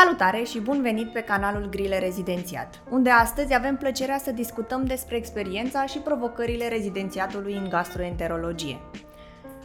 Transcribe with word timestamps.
Salutare 0.00 0.42
și 0.42 0.60
bun 0.60 0.82
venit 0.82 1.12
pe 1.12 1.20
canalul 1.20 1.68
Grile 1.68 1.98
Rezidențiat, 1.98 2.82
unde 2.90 3.10
astăzi 3.10 3.54
avem 3.54 3.76
plăcerea 3.76 4.18
să 4.18 4.30
discutăm 4.30 4.84
despre 4.84 5.16
experiența 5.16 5.86
și 5.86 5.98
provocările 5.98 6.68
rezidențiatului 6.68 7.54
în 7.54 7.68
gastroenterologie. 7.68 8.80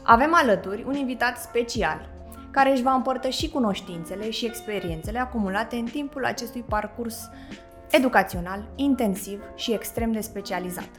Avem 0.04 0.34
alături 0.34 0.84
un 0.88 0.94
invitat 0.94 1.38
special, 1.38 2.10
care 2.52 2.72
își 2.72 2.82
va 2.82 2.94
împărtăși 2.94 3.50
cunoștințele 3.50 4.30
și 4.30 4.46
experiențele 4.46 5.20
acumulate 5.20 5.76
în 5.76 5.86
timpul 5.86 6.26
acestui 6.26 6.66
parcurs 6.70 7.30
educațional, 7.92 8.70
intensiv 8.76 9.44
și 9.56 9.74
extrem 9.74 10.12
de 10.12 10.22
specializat. 10.22 10.90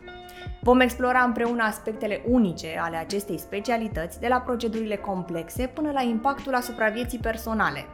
Vom 0.60 0.80
explora 0.80 1.20
împreună 1.20 1.62
aspectele 1.62 2.22
unice 2.28 2.78
ale 2.80 2.96
acestei 2.96 3.38
specialități, 3.38 4.20
de 4.20 4.28
la 4.28 4.40
procedurile 4.40 4.96
complexe 4.96 5.66
până 5.66 5.90
la 5.90 6.02
impactul 6.02 6.54
asupra 6.54 6.88
vieții 6.88 7.18
personale, 7.18 7.86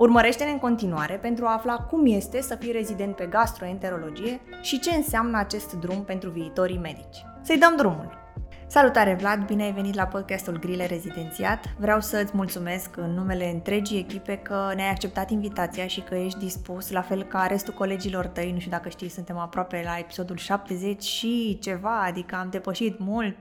Urmărește-ne 0.00 0.50
în 0.50 0.58
continuare 0.58 1.14
pentru 1.14 1.44
a 1.44 1.52
afla 1.52 1.76
cum 1.76 2.06
este 2.06 2.40
să 2.40 2.54
fii 2.54 2.72
rezident 2.72 3.16
pe 3.16 3.26
gastroenterologie 3.26 4.40
și 4.62 4.80
ce 4.80 4.90
înseamnă 4.90 5.38
acest 5.38 5.72
drum 5.72 6.04
pentru 6.04 6.30
viitorii 6.30 6.78
medici. 6.78 7.24
Să-i 7.42 7.58
dăm 7.58 7.76
drumul! 7.76 8.18
Salutare 8.66 9.14
Vlad, 9.14 9.46
bine 9.46 9.62
ai 9.62 9.72
venit 9.72 9.94
la 9.94 10.06
podcastul 10.06 10.58
Grile 10.58 10.86
Rezidențiat. 10.86 11.64
Vreau 11.78 12.00
să 12.00 12.20
îți 12.22 12.32
mulțumesc 12.34 12.96
în 12.96 13.10
numele 13.10 13.50
întregii 13.50 13.98
echipe 13.98 14.36
că 14.36 14.72
ne-ai 14.74 14.90
acceptat 14.90 15.30
invitația 15.30 15.86
și 15.86 16.00
că 16.00 16.14
ești 16.14 16.38
dispus, 16.38 16.90
la 16.90 17.02
fel 17.02 17.22
ca 17.22 17.46
restul 17.46 17.74
colegilor 17.74 18.26
tăi, 18.26 18.52
nu 18.52 18.58
știu 18.58 18.70
dacă 18.70 18.88
știi, 18.88 19.08
suntem 19.08 19.38
aproape 19.38 19.82
la 19.84 19.98
episodul 19.98 20.36
70 20.36 21.02
și 21.02 21.58
ceva, 21.62 22.02
adică 22.02 22.34
am 22.34 22.48
depășit 22.50 22.98
mult 22.98 23.36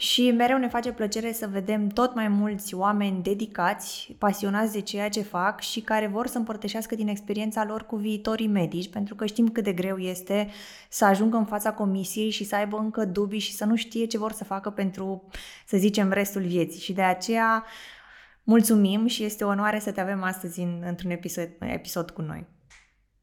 și 0.00 0.30
mereu 0.30 0.58
ne 0.58 0.68
face 0.68 0.92
plăcere 0.92 1.32
să 1.32 1.46
vedem 1.46 1.88
tot 1.88 2.14
mai 2.14 2.28
mulți 2.28 2.74
oameni 2.74 3.22
dedicați, 3.22 4.14
pasionați 4.18 4.72
de 4.72 4.80
ceea 4.80 5.08
ce 5.08 5.22
fac 5.22 5.60
și 5.60 5.80
care 5.80 6.06
vor 6.06 6.26
să 6.26 6.38
împărtășească 6.38 6.94
din 6.94 7.08
experiența 7.08 7.64
lor 7.64 7.86
cu 7.86 7.96
viitorii 7.96 8.46
medici, 8.46 8.90
pentru 8.90 9.14
că 9.14 9.26
știm 9.26 9.48
cât 9.48 9.64
de 9.64 9.72
greu 9.72 9.96
este 9.96 10.48
să 10.88 11.04
ajungă 11.04 11.36
în 11.36 11.44
fața 11.44 11.72
comisiei 11.72 12.30
și 12.30 12.44
să 12.44 12.54
aibă 12.56 12.76
încă 12.76 13.04
dubii 13.04 13.38
și 13.38 13.54
să 13.54 13.64
nu 13.64 13.76
știe 13.76 14.04
ce 14.04 14.18
vor 14.18 14.32
să 14.32 14.44
facă 14.44 14.70
pentru, 14.70 15.28
să 15.66 15.76
zicem, 15.76 16.10
restul 16.10 16.42
vieții. 16.42 16.80
Și 16.80 16.92
de 16.92 17.02
aceea 17.02 17.64
mulțumim 18.42 19.06
și 19.06 19.24
este 19.24 19.44
o 19.44 19.48
onoare 19.48 19.78
să 19.78 19.92
te 19.92 20.00
avem 20.00 20.22
astăzi 20.22 20.60
în, 20.60 20.82
într-un 20.86 21.10
episod, 21.10 21.48
episod 21.60 22.10
cu 22.10 22.22
noi. 22.22 22.46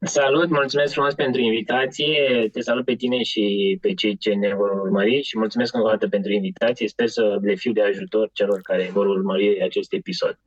Salut, 0.06 0.50
mulțumesc 0.50 0.92
frumos 0.92 1.14
pentru 1.14 1.40
invitație. 1.40 2.48
Te 2.52 2.60
salut 2.60 2.84
pe 2.84 2.94
tine 2.94 3.22
și 3.22 3.78
pe 3.80 3.94
cei 3.94 4.16
ce 4.16 4.32
ne 4.32 4.54
vor 4.54 4.70
urmări 4.70 5.22
și 5.22 5.38
mulțumesc 5.38 5.74
încă 5.74 5.86
o 5.86 5.90
dată 5.90 6.08
pentru 6.08 6.32
invitație. 6.32 6.88
Sper 6.88 7.08
să 7.08 7.38
le 7.42 7.54
fiu 7.54 7.72
de 7.72 7.82
ajutor 7.82 8.30
celor 8.32 8.60
care 8.60 8.90
vor 8.92 9.06
urmări 9.06 9.62
acest 9.62 9.92
episod. 9.92 10.38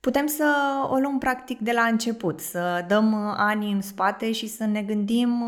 Putem 0.00 0.26
să 0.26 0.54
o 0.90 0.96
luăm 0.96 1.18
practic 1.18 1.58
de 1.58 1.72
la 1.72 1.82
început, 1.82 2.40
să 2.40 2.84
dăm 2.88 3.14
ani 3.36 3.72
în 3.72 3.80
spate 3.80 4.32
și 4.32 4.46
să 4.46 4.64
ne 4.64 4.82
gândim 4.82 5.42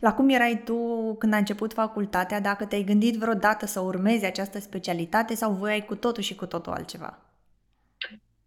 la 0.00 0.14
cum 0.14 0.28
erai 0.28 0.62
tu 0.64 0.76
când 1.18 1.34
a 1.34 1.36
început 1.36 1.72
facultatea, 1.72 2.40
dacă 2.40 2.64
te-ai 2.64 2.84
gândit 2.84 3.16
vreodată 3.16 3.66
să 3.66 3.80
urmezi 3.80 4.24
această 4.24 4.58
specialitate 4.58 5.34
sau 5.34 5.52
voiai 5.52 5.84
cu 5.84 5.94
totul 5.94 6.22
și 6.22 6.34
cu 6.34 6.46
totul 6.46 6.72
altceva. 6.72 7.18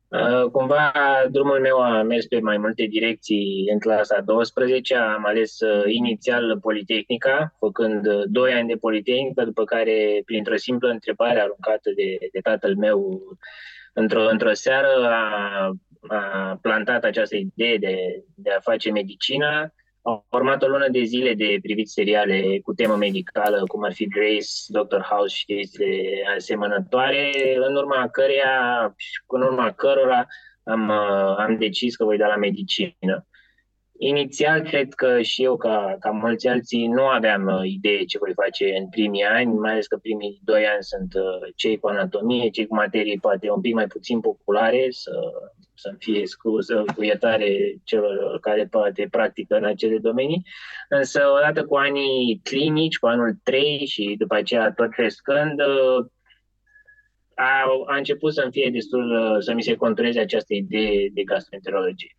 Uh, 0.08 0.50
cumva 0.52 0.92
drumul 1.32 1.60
meu 1.60 1.78
a 1.78 2.02
mers 2.04 2.26
pe 2.26 2.40
mai 2.40 2.58
multe 2.58 2.86
direcții 2.86 3.70
în 3.72 3.80
clasa 3.80 4.22
12. 4.22 4.96
Am 4.96 5.26
ales 5.26 5.60
uh, 5.60 5.84
inițial 5.86 6.60
Politehnica, 6.60 7.56
făcând 7.60 8.08
2 8.26 8.52
uh, 8.52 8.58
ani 8.58 8.68
de 8.68 8.76
Politehnică, 8.76 9.44
după 9.44 9.64
care, 9.64 10.22
printr-o 10.26 10.56
simplă 10.56 10.90
întrebare 10.90 11.40
aruncată 11.40 11.92
de, 11.96 12.18
de 12.32 12.40
tatăl 12.40 12.76
meu 12.76 13.22
într-o, 13.94 14.28
într-o 14.30 14.54
seară, 14.54 15.04
a, 15.04 15.72
a 16.08 16.58
plantat 16.62 17.04
această 17.04 17.36
idee 17.36 17.78
de, 17.78 18.24
de 18.36 18.50
a 18.50 18.60
face 18.60 18.92
medicină 18.92 19.74
au 20.06 20.26
urmat 20.32 20.64
o 20.64 20.68
lună 20.68 20.88
de 20.90 21.04
zile 21.04 21.34
de 21.34 21.58
privit 21.62 21.90
seriale 21.90 22.60
cu 22.60 22.74
temă 22.74 22.96
medicală, 22.96 23.64
cum 23.68 23.84
ar 23.84 23.94
fi 23.94 24.08
Grace, 24.08 24.48
Dr. 24.68 25.00
House 25.00 25.36
și 25.36 25.46
chestiile 25.46 26.24
asemănătoare, 26.36 27.32
în 27.68 27.76
urma 27.76 28.08
căreia, 28.08 28.96
în 29.28 29.42
urma 29.42 29.72
cărora 29.72 30.26
am, 30.64 30.90
am 31.38 31.58
decis 31.58 31.96
că 31.96 32.04
voi 32.04 32.18
da 32.18 32.28
la 32.28 32.36
medicină. 32.36 33.26
Inițial, 33.98 34.62
cred 34.62 34.94
că 34.94 35.22
și 35.22 35.44
eu, 35.44 35.58
ca, 35.58 35.96
ca 36.00 36.10
mulți 36.10 36.48
alții, 36.48 36.88
nu 36.88 37.06
aveam 37.08 37.62
idee 37.64 38.04
ce 38.04 38.18
voi 38.18 38.34
face 38.34 38.76
în 38.78 38.90
primii 38.90 39.24
ani, 39.24 39.54
mai 39.54 39.72
ales 39.72 39.88
că 39.88 39.98
primii 39.98 40.40
doi 40.44 40.66
ani 40.66 40.84
sunt 40.84 41.14
uh, 41.14 41.52
cei 41.56 41.78
cu 41.78 41.88
anatomie, 41.88 42.50
cei 42.50 42.68
cu 42.68 42.76
materii 42.76 43.20
poate 43.20 43.50
un 43.50 43.62
pic 43.62 43.74
mai 43.74 43.88
puțin 43.88 44.20
populare, 44.20 44.88
să 44.90 45.12
să 45.76 45.96
fie 45.98 46.26
scuză 46.26 46.86
cu 46.96 47.04
iertare 47.04 47.76
celor 47.84 48.40
care 48.40 48.66
poate 48.66 49.08
practică 49.12 49.56
în 49.56 49.64
acele 49.64 49.98
domenii. 49.98 50.46
Însă, 50.90 51.22
odată 51.38 51.66
cu 51.66 51.76
anii 51.76 52.40
clinici, 52.44 52.98
cu 52.98 53.06
anul 53.06 53.40
3 53.44 53.86
și 53.86 54.16
după 54.18 54.36
aceea 54.36 54.72
tot 54.72 54.92
crescând, 54.92 55.62
a, 57.36 57.64
a 57.86 57.96
început 57.96 58.34
să-mi 58.34 58.52
fie 58.52 58.70
destul 58.70 59.38
să 59.42 59.54
mi 59.54 59.64
se 59.64 59.76
contureze 59.76 60.20
această 60.20 60.54
idee 60.54 61.10
de 61.14 61.24
gastroenterologie. 61.24 62.18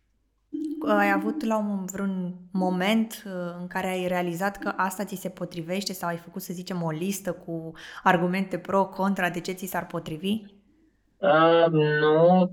Ai 0.87 1.11
avut 1.11 1.43
la 1.43 1.57
un 1.57 1.85
vreun 1.85 2.33
moment 2.51 3.23
uh, 3.25 3.55
în 3.59 3.67
care 3.67 3.87
ai 3.87 4.07
realizat 4.07 4.57
că 4.57 4.73
asta 4.75 5.03
ți 5.03 5.15
se 5.15 5.29
potrivește 5.29 5.93
sau 5.93 6.09
ai 6.09 6.17
făcut, 6.17 6.41
să 6.41 6.53
zicem, 6.53 6.83
o 6.83 6.89
listă 6.89 7.31
cu 7.31 7.71
argumente 8.03 8.57
pro-contra 8.57 9.29
de 9.29 9.39
ce 9.39 9.51
ți 9.51 9.65
s-ar 9.65 9.85
potrivi? 9.85 10.41
Uh, 11.17 11.65
nu, 11.71 12.51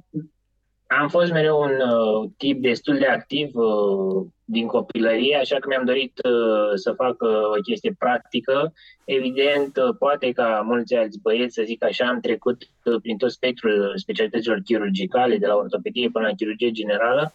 am 0.86 1.08
fost 1.08 1.32
mereu 1.32 1.60
un 1.60 1.70
uh, 1.70 2.30
tip 2.36 2.62
destul 2.62 2.98
de 2.98 3.06
activ 3.06 3.54
uh, 3.54 4.26
din 4.44 4.66
copilărie, 4.66 5.36
așa 5.36 5.56
că 5.56 5.68
mi-am 5.68 5.84
dorit 5.84 6.18
uh, 6.24 6.70
să 6.74 6.92
fac 6.92 7.22
uh, 7.22 7.56
o 7.56 7.60
chestie 7.62 7.94
practică. 7.98 8.72
Evident, 9.04 9.76
uh, 9.76 9.96
poate 9.98 10.32
ca 10.32 10.62
mulți 10.64 10.94
alți 10.94 11.20
băieți, 11.20 11.54
să 11.54 11.62
zic 11.64 11.84
așa, 11.84 12.06
am 12.06 12.20
trecut 12.20 12.62
uh, 12.84 13.00
prin 13.02 13.16
tot 13.16 13.30
spectrul 13.30 13.92
specialităților 13.96 14.60
chirurgicale, 14.64 15.36
de 15.36 15.46
la 15.46 15.54
ortopedie 15.54 16.08
până 16.12 16.26
la 16.26 16.34
chirurgie 16.34 16.70
generală. 16.70 17.34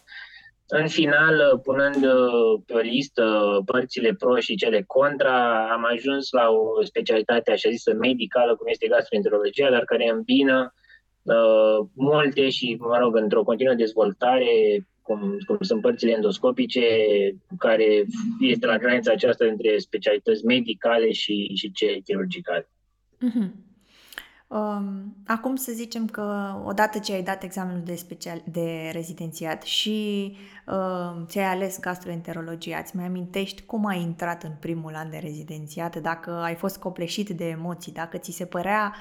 În 0.70 0.88
final, 0.88 1.34
uh, 1.52 1.60
punând 1.62 2.04
uh, 2.04 2.60
pe 2.66 2.72
o 2.72 2.78
listă 2.78 3.24
părțile 3.64 4.14
pro 4.14 4.36
și 4.36 4.54
cele 4.56 4.84
contra, 4.86 5.68
am 5.72 5.84
ajuns 5.92 6.30
la 6.30 6.48
o 6.48 6.84
specialitate, 6.84 7.50
așa 7.50 7.70
zisă, 7.70 7.94
medicală, 7.94 8.56
cum 8.56 8.66
este 8.66 8.86
gastroenterologia, 8.86 9.70
dar 9.70 9.84
care 9.84 10.10
îmbină 10.10 10.74
Uh, 11.22 11.86
multe 11.94 12.50
și, 12.50 12.76
mă 12.78 12.98
rog, 13.00 13.16
într-o 13.16 13.44
continuă 13.44 13.74
dezvoltare, 13.74 14.86
cum, 15.02 15.36
cum 15.46 15.56
sunt 15.60 15.80
părțile 15.80 16.12
endoscopice, 16.12 16.80
care 17.58 18.04
este 18.40 18.66
la 18.66 18.78
granița 18.78 19.12
aceasta 19.12 19.44
între 19.44 19.78
specialități 19.78 20.44
medicale 20.44 21.12
și, 21.12 21.50
și 21.54 21.72
ce 21.72 22.00
chirurgicale. 22.04 22.68
Mm-hmm. 23.16 23.69
Um, 24.52 25.16
acum 25.26 25.56
să 25.56 25.72
zicem 25.72 26.06
că 26.06 26.54
odată 26.64 26.98
ce 26.98 27.12
ai 27.12 27.22
dat 27.22 27.42
examenul 27.42 27.82
de, 27.82 27.94
special, 27.94 28.42
de 28.44 28.90
rezidențiat 28.92 29.62
și 29.62 30.36
uh, 30.66 31.24
ți-ai 31.26 31.44
ales 31.44 31.80
gastroenterologia, 31.80 32.78
îți 32.78 32.96
mai 32.96 33.04
amintești 33.04 33.62
cum 33.62 33.86
ai 33.86 34.00
intrat 34.00 34.42
în 34.42 34.52
primul 34.60 34.94
an 34.94 35.10
de 35.10 35.18
rezidențiat, 35.18 35.96
dacă 35.96 36.30
ai 36.30 36.54
fost 36.54 36.78
copleșit 36.78 37.28
de 37.28 37.48
emoții, 37.48 37.92
dacă 37.92 38.18
ți 38.18 38.32
se 38.32 38.44
părea 38.44 38.94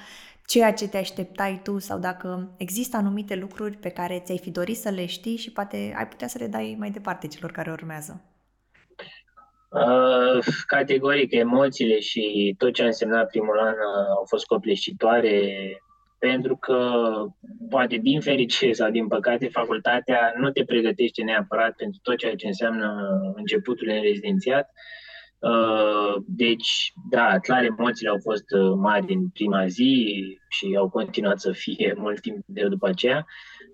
ceea 0.45 0.73
ce 0.73 0.87
te 0.87 0.97
așteptai 0.97 1.59
tu 1.63 1.79
sau 1.79 1.99
dacă 1.99 2.49
există 2.57 2.97
anumite 2.97 3.35
lucruri 3.35 3.77
pe 3.77 3.89
care 3.89 4.19
ți-ai 4.19 4.37
fi 4.37 4.51
dorit 4.51 4.77
să 4.77 4.89
le 4.89 5.05
știi 5.05 5.37
și 5.37 5.51
poate 5.51 5.93
ai 5.97 6.07
putea 6.07 6.27
să 6.27 6.37
le 6.37 6.47
dai 6.47 6.75
mai 6.79 6.91
departe 6.91 7.27
celor 7.27 7.51
care 7.51 7.71
urmează. 7.71 8.21
Uh, 9.69 10.43
categoric, 10.67 11.31
emoțiile 11.31 11.99
și 11.99 12.55
tot 12.57 12.73
ce 12.73 12.83
a 12.83 12.85
însemnat 12.85 13.27
primul 13.27 13.59
an 13.59 13.73
uh, 13.73 14.07
au 14.17 14.25
fost 14.27 14.45
copleșitoare 14.45 15.53
pentru 16.19 16.55
că, 16.57 17.01
poate 17.69 17.95
din 17.97 18.21
fericire 18.21 18.73
sau 18.79 18.89
din 18.89 19.07
păcate, 19.07 19.47
facultatea 19.47 20.33
nu 20.37 20.51
te 20.51 20.63
pregătește 20.63 21.23
neapărat 21.23 21.75
pentru 21.75 21.99
tot 22.03 22.17
ceea 22.17 22.35
ce 22.35 22.47
înseamnă 22.47 23.09
începutul 23.35 23.87
în 23.89 24.01
rezidențiat. 24.01 24.69
Uh, 24.69 24.73
Uh, 24.73 24.98
deci, 26.25 26.93
da, 27.09 27.39
clar, 27.39 27.63
emoțiile 27.63 28.09
au 28.09 28.19
fost 28.21 28.51
uh, 28.51 28.73
mari 28.75 29.13
în 29.13 29.29
prima 29.29 29.67
zi 29.67 30.23
și 30.49 30.75
au 30.77 30.89
continuat 30.89 31.39
să 31.39 31.51
fie 31.51 31.95
mult 31.97 32.21
timp 32.21 32.43
de 32.45 32.67
după 32.67 32.87
aceea. 32.87 33.25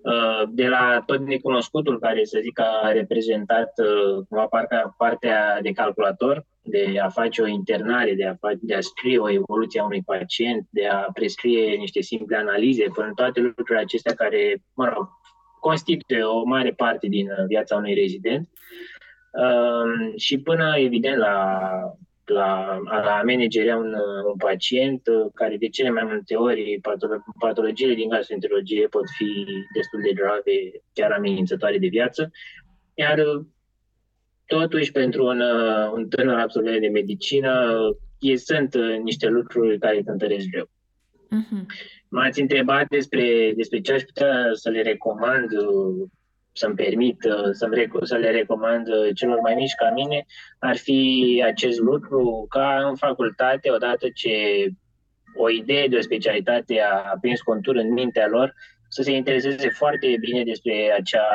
Uh, 0.02 0.48
de 0.50 0.68
la 0.68 1.02
tot 1.06 1.20
necunoscutul 1.20 1.98
care, 1.98 2.24
să 2.24 2.38
zic, 2.42 2.60
a 2.60 2.92
reprezentat 2.92 3.72
cumva 4.28 4.46
partea, 4.46 4.94
partea 4.98 5.58
de 5.62 5.72
calculator, 5.72 6.46
de 6.62 6.98
a 7.02 7.08
face 7.08 7.42
o 7.42 7.46
internare, 7.46 8.14
de 8.14 8.26
a, 8.26 8.34
face, 8.34 8.58
de 8.60 8.74
a 8.74 8.80
scrie 8.80 9.18
o 9.18 9.30
evoluție 9.30 9.80
a 9.80 9.84
unui 9.84 10.02
pacient, 10.02 10.66
de 10.70 10.86
a 10.86 11.06
prescrie 11.12 11.76
niște 11.76 12.00
simple 12.00 12.36
analize, 12.36 12.84
până 12.94 13.12
toate 13.14 13.40
lucrurile 13.40 13.78
acestea 13.78 14.14
care, 14.14 14.62
mă 14.74 14.84
rog, 14.94 15.08
constituie 15.60 16.22
o 16.22 16.44
mare 16.44 16.72
parte 16.72 17.06
din 17.06 17.28
viața 17.46 17.76
unui 17.76 17.94
rezident. 17.94 18.48
Uh, 18.52 18.95
Uh, 19.36 20.12
și 20.16 20.38
până, 20.38 20.74
evident, 20.76 21.16
la, 21.16 21.70
la, 22.24 22.78
la 22.86 23.22
managerea 23.24 23.76
un, 23.76 23.94
un 24.26 24.36
pacient 24.36 25.06
uh, 25.06 25.26
care 25.34 25.56
de 25.56 25.68
cele 25.68 25.90
mai 25.90 26.04
multe 26.04 26.34
ori 26.34 26.80
patologiile 27.38 27.94
din 27.94 28.08
gastroenterologie 28.08 28.86
pot 28.86 29.04
fi 29.16 29.44
destul 29.74 30.00
de 30.02 30.12
grave, 30.12 30.82
chiar 30.92 31.10
amenințătoare 31.10 31.78
de 31.78 31.86
viață. 31.86 32.30
Iar 32.94 33.22
totuși, 34.46 34.92
pentru 34.92 35.24
un, 35.24 35.42
un 35.92 36.08
tânăr 36.08 36.38
absolvent 36.38 36.80
de 36.80 36.88
medicină, 36.88 37.78
e, 38.18 38.36
sunt 38.36 38.76
niște 39.02 39.28
lucruri 39.28 39.78
care 39.78 40.02
te 40.02 40.10
întăresc 40.10 40.46
greu. 40.46 40.68
Uh-huh. 41.26 41.64
M-ați 42.08 42.40
întrebat 42.40 42.88
despre, 42.88 43.52
despre 43.56 43.80
ce 43.80 43.92
aș 43.92 44.02
putea 44.02 44.50
să 44.52 44.70
le 44.70 44.82
recomand, 44.82 45.50
să-mi 46.56 46.74
permit 46.74 47.16
să-mi 47.50 47.76
rec- 47.76 48.02
să 48.02 48.16
le 48.16 48.30
recomand 48.30 48.86
celor 49.14 49.40
mai 49.40 49.54
mici 49.54 49.74
ca 49.74 49.90
mine, 49.90 50.24
ar 50.58 50.76
fi 50.76 51.42
acest 51.46 51.78
lucru 51.78 52.46
ca 52.48 52.86
în 52.88 52.96
facultate, 52.96 53.70
odată 53.70 54.08
ce 54.14 54.30
o 55.36 55.50
idee 55.50 55.86
de 55.88 55.96
o 55.96 56.00
specialitate 56.00 56.80
a 56.80 57.16
prins 57.20 57.40
contur 57.40 57.74
în 57.76 57.92
mintea 57.92 58.26
lor, 58.28 58.54
să 58.88 59.02
se 59.02 59.12
intereseze 59.12 59.68
foarte 59.68 60.16
bine 60.20 60.44
despre 60.44 60.94
acea, 60.98 61.26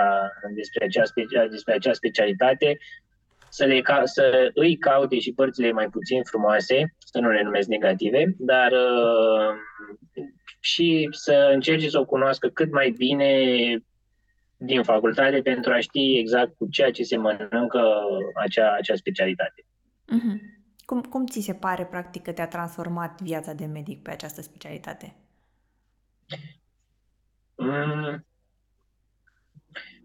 despre 0.56 0.85
acea, 0.85 1.03
specia, 1.03 1.45
despre 1.45 1.73
acea 1.73 1.94
specialitate, 1.94 2.77
să, 3.50 3.65
le 3.65 3.81
ca, 3.81 4.01
să 4.06 4.51
îi 4.53 4.77
caute 4.77 5.19
și 5.19 5.33
părțile 5.33 5.71
mai 5.71 5.88
puțin 5.88 6.23
frumoase, 6.23 6.95
să 6.97 7.19
nu 7.19 7.29
le 7.29 7.44
numesc 7.44 7.68
negative, 7.68 8.35
dar 8.38 8.71
uh, 8.71 9.56
și 10.59 11.07
să 11.12 11.50
încerce 11.53 11.89
să 11.89 12.00
o 12.00 12.06
cunoască 12.06 12.47
cât 12.47 12.71
mai 12.71 12.94
bine 12.97 13.33
din 14.63 14.83
facultate 14.83 15.41
pentru 15.41 15.71
a 15.71 15.79
ști 15.79 16.17
exact 16.17 16.55
cu 16.55 16.67
ceea 16.69 16.91
ce 16.91 17.03
se 17.03 17.17
mănâncă 17.17 17.81
acea, 18.35 18.73
acea 18.73 18.95
specialitate. 18.95 19.65
Mm-hmm. 20.05 20.39
Cum, 20.85 21.01
cum 21.01 21.25
ți 21.25 21.39
se 21.39 21.53
pare, 21.53 21.85
practic, 21.85 22.23
că 22.23 22.31
te-a 22.31 22.47
transformat 22.47 23.21
viața 23.21 23.53
de 23.53 23.65
medic 23.65 24.01
pe 24.01 24.11
această 24.11 24.41
specialitate? 24.41 25.15
Mm, 27.55 28.25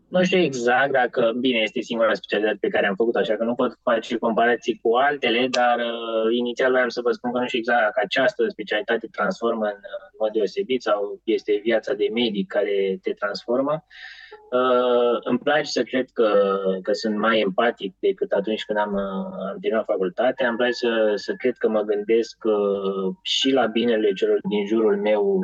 nu 0.08 0.24
știu 0.24 0.38
exact 0.38 0.92
dacă, 0.92 1.32
bine, 1.40 1.58
este 1.58 1.80
singura 1.80 2.14
specialitate 2.14 2.58
pe 2.60 2.68
care 2.68 2.86
am 2.86 2.94
făcut, 2.94 3.16
așa 3.16 3.36
că 3.36 3.44
nu 3.44 3.54
pot 3.54 3.78
face 3.82 4.16
comparații 4.16 4.78
cu 4.82 4.94
altele, 4.94 5.48
dar 5.50 5.78
uh, 5.78 6.36
inițial 6.38 6.70
vreau 6.72 6.88
să 6.88 7.00
vă 7.00 7.10
spun 7.10 7.32
că 7.32 7.38
nu 7.38 7.46
știu 7.46 7.58
exact 7.58 7.80
dacă 7.80 8.00
această 8.04 8.48
specialitate 8.48 9.06
transformă 9.10 9.64
în, 9.64 9.78
în 9.82 10.16
mod 10.18 10.32
deosebit 10.32 10.82
sau 10.82 11.20
este 11.24 11.60
viața 11.62 11.94
de 11.94 12.08
medic 12.12 12.46
care 12.46 12.98
te 13.02 13.12
transformă. 13.12 13.72
Uh, 13.72 14.25
Uh, 14.50 15.18
îmi 15.22 15.38
place 15.38 15.64
să 15.64 15.82
cred 15.82 16.10
că, 16.12 16.58
că 16.82 16.92
sunt 16.92 17.16
mai 17.16 17.40
empatic 17.40 17.94
decât 17.98 18.32
atunci 18.32 18.64
când 18.64 18.78
am, 18.78 18.92
uh, 18.92 19.48
am 19.50 19.56
terminat 19.60 19.84
facultatea. 19.84 20.48
Îmi 20.48 20.56
place 20.56 20.72
să, 20.72 21.12
să 21.14 21.34
cred 21.38 21.56
că 21.56 21.68
mă 21.68 21.80
gândesc 21.80 22.44
uh, 22.44 23.14
și 23.22 23.50
la 23.50 23.66
binele 23.66 24.12
celor 24.12 24.38
din 24.48 24.66
jurul 24.66 24.96
meu 24.96 25.40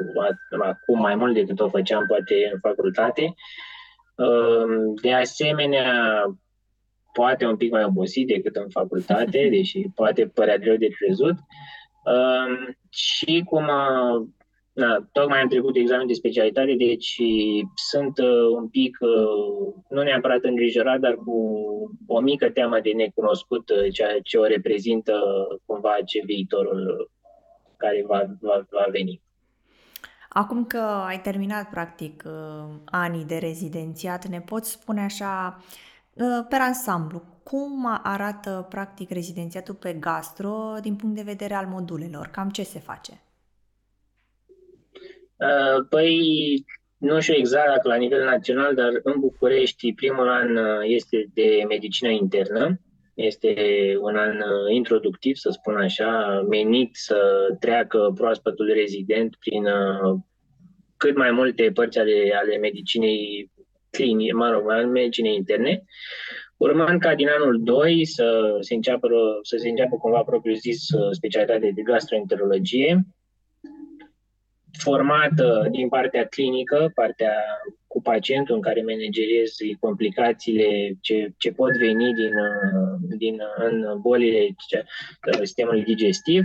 acum 0.62 1.00
mai 1.00 1.14
mult 1.14 1.34
decât 1.34 1.60
o 1.60 1.68
făceam 1.68 2.06
poate 2.06 2.50
în 2.52 2.58
facultate. 2.60 3.34
Uh, 4.14 5.00
de 5.02 5.12
asemenea, 5.12 6.22
poate 7.12 7.46
un 7.46 7.56
pic 7.56 7.70
mai 7.70 7.84
obosit 7.84 8.26
decât 8.26 8.56
în 8.56 8.68
facultate, 8.68 9.48
deși 9.56 9.86
poate 9.94 10.26
părea 10.26 10.56
greu 10.56 10.76
de 10.76 10.88
crezut. 10.88 11.36
Uh, 12.04 12.74
și 12.90 13.42
cum 13.44 13.70
da, 14.74 15.06
tocmai 15.12 15.40
am 15.40 15.48
trecut 15.48 15.76
examen 15.76 16.06
de 16.06 16.12
specialitate, 16.12 16.74
deci 16.74 17.20
sunt 17.90 18.18
uh, 18.18 18.56
un 18.56 18.68
pic, 18.68 18.98
uh, 19.00 19.74
nu 19.88 20.02
neapărat 20.02 20.42
îngrijorat, 20.42 21.00
dar 21.00 21.14
cu 21.14 21.36
o 22.06 22.20
mică 22.20 22.50
teamă 22.50 22.80
de 22.80 22.90
necunoscut, 22.90 23.70
uh, 23.70 23.92
ceea 23.92 24.20
ce 24.22 24.38
o 24.38 24.44
reprezintă 24.44 25.12
cumva 25.66 25.96
ce 26.04 26.22
viitorul 26.24 27.10
care 27.76 28.04
va, 28.06 28.24
va, 28.40 28.66
va 28.70 28.86
veni. 28.90 29.20
Acum 30.28 30.64
că 30.64 30.78
ai 30.78 31.20
terminat, 31.20 31.70
practic, 31.70 32.22
uh, 32.26 32.74
anii 32.84 33.24
de 33.24 33.36
rezidențiat, 33.36 34.26
ne 34.26 34.40
poți 34.40 34.70
spune 34.70 35.00
așa, 35.00 35.62
uh, 36.12 36.46
pe 36.48 36.54
ansamblu, 36.56 37.22
cum 37.42 38.00
arată, 38.02 38.66
practic, 38.68 39.10
rezidențiatul 39.10 39.74
pe 39.74 39.92
gastro 39.92 40.74
din 40.80 40.96
punct 40.96 41.16
de 41.16 41.22
vedere 41.22 41.54
al 41.54 41.66
modulelor? 41.66 42.26
Cam 42.26 42.50
ce 42.50 42.62
se 42.62 42.78
face? 42.78 43.22
Uh, 45.42 45.86
păi, 45.88 46.16
nu 46.96 47.20
știu 47.20 47.34
exact 47.34 47.66
dacă 47.66 47.88
la 47.88 47.94
nivel 47.94 48.24
național, 48.24 48.74
dar 48.74 48.90
în 49.02 49.20
București 49.20 49.94
primul 49.94 50.28
an 50.28 50.56
uh, 50.56 50.80
este 50.82 51.30
de 51.34 51.64
medicină 51.68 52.10
internă. 52.10 52.80
Este 53.14 53.54
un 54.00 54.16
an 54.16 54.36
uh, 54.36 54.74
introductiv, 54.74 55.36
să 55.36 55.50
spun 55.50 55.76
așa, 55.76 56.42
menit 56.48 56.90
să 56.92 57.46
treacă 57.60 58.12
proaspătul 58.14 58.72
rezident 58.74 59.36
prin 59.38 59.64
cât 60.96 61.16
mai 61.16 61.30
multe 61.30 61.70
părți 61.74 61.98
ale, 61.98 62.32
ale 62.34 62.56
medicinei 62.56 63.50
clinice, 63.90 64.32
mă 64.32 64.50
rog, 64.50 64.70
ale 64.70 64.84
medicinei 64.84 65.34
interne, 65.34 65.82
urmând 66.56 67.00
ca 67.00 67.14
din 67.14 67.28
anul 67.28 67.62
2 67.62 68.04
să 68.06 68.56
se 68.60 68.74
înceapă, 68.74 69.08
să 69.42 69.56
se 69.56 69.68
înceapă 69.68 69.96
cumva 69.96 70.22
propriu 70.22 70.54
zis 70.54 70.86
specialitatea 71.10 71.70
de 71.74 71.82
gastroenterologie, 71.82 73.06
formată 74.78 75.68
din 75.70 75.88
partea 75.88 76.26
clinică, 76.26 76.90
partea 76.94 77.32
cu 77.86 78.02
pacientul 78.02 78.54
în 78.54 78.60
care 78.60 78.82
manageriez 78.82 79.54
complicațiile 79.80 80.96
ce, 81.00 81.32
ce 81.38 81.52
pot 81.52 81.76
veni 81.76 82.12
din, 82.12 82.32
din 83.16 83.40
în 83.56 84.00
bolile 84.00 84.54
sistemului 85.40 85.82
digestiv, 85.82 86.44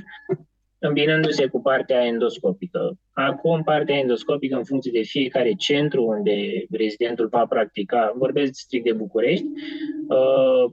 îmbinându-se 0.80 1.46
cu 1.48 1.62
partea 1.62 2.06
endoscopică. 2.06 2.98
Acum, 3.14 3.64
partea 3.64 3.98
endoscopică, 3.98 4.56
în 4.56 4.64
funcție 4.64 4.92
de 4.92 5.02
fiecare 5.02 5.54
centru 5.54 6.06
unde 6.06 6.66
rezidentul 6.72 7.28
va 7.28 7.46
practica, 7.46 8.14
vorbesc 8.16 8.52
strict 8.54 8.84
de 8.84 8.94
București, 8.94 9.46
uh, 10.08 10.72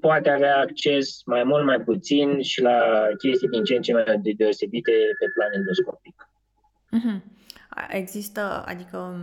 poate 0.00 0.30
avea 0.30 0.58
acces 0.58 1.22
mai 1.24 1.44
mult, 1.44 1.64
mai 1.64 1.80
puțin 1.80 2.42
și 2.42 2.62
la 2.62 3.06
chestii 3.18 3.48
din 3.48 3.64
ce 3.64 3.74
în 3.74 3.82
ce 3.82 3.92
mai 3.92 4.20
deosebite 4.36 4.92
pe 5.18 5.26
plan 5.34 5.52
endoscopic. 5.54 6.27
Mhm. 6.90 7.22
Există, 7.88 8.64
adică 8.66 9.16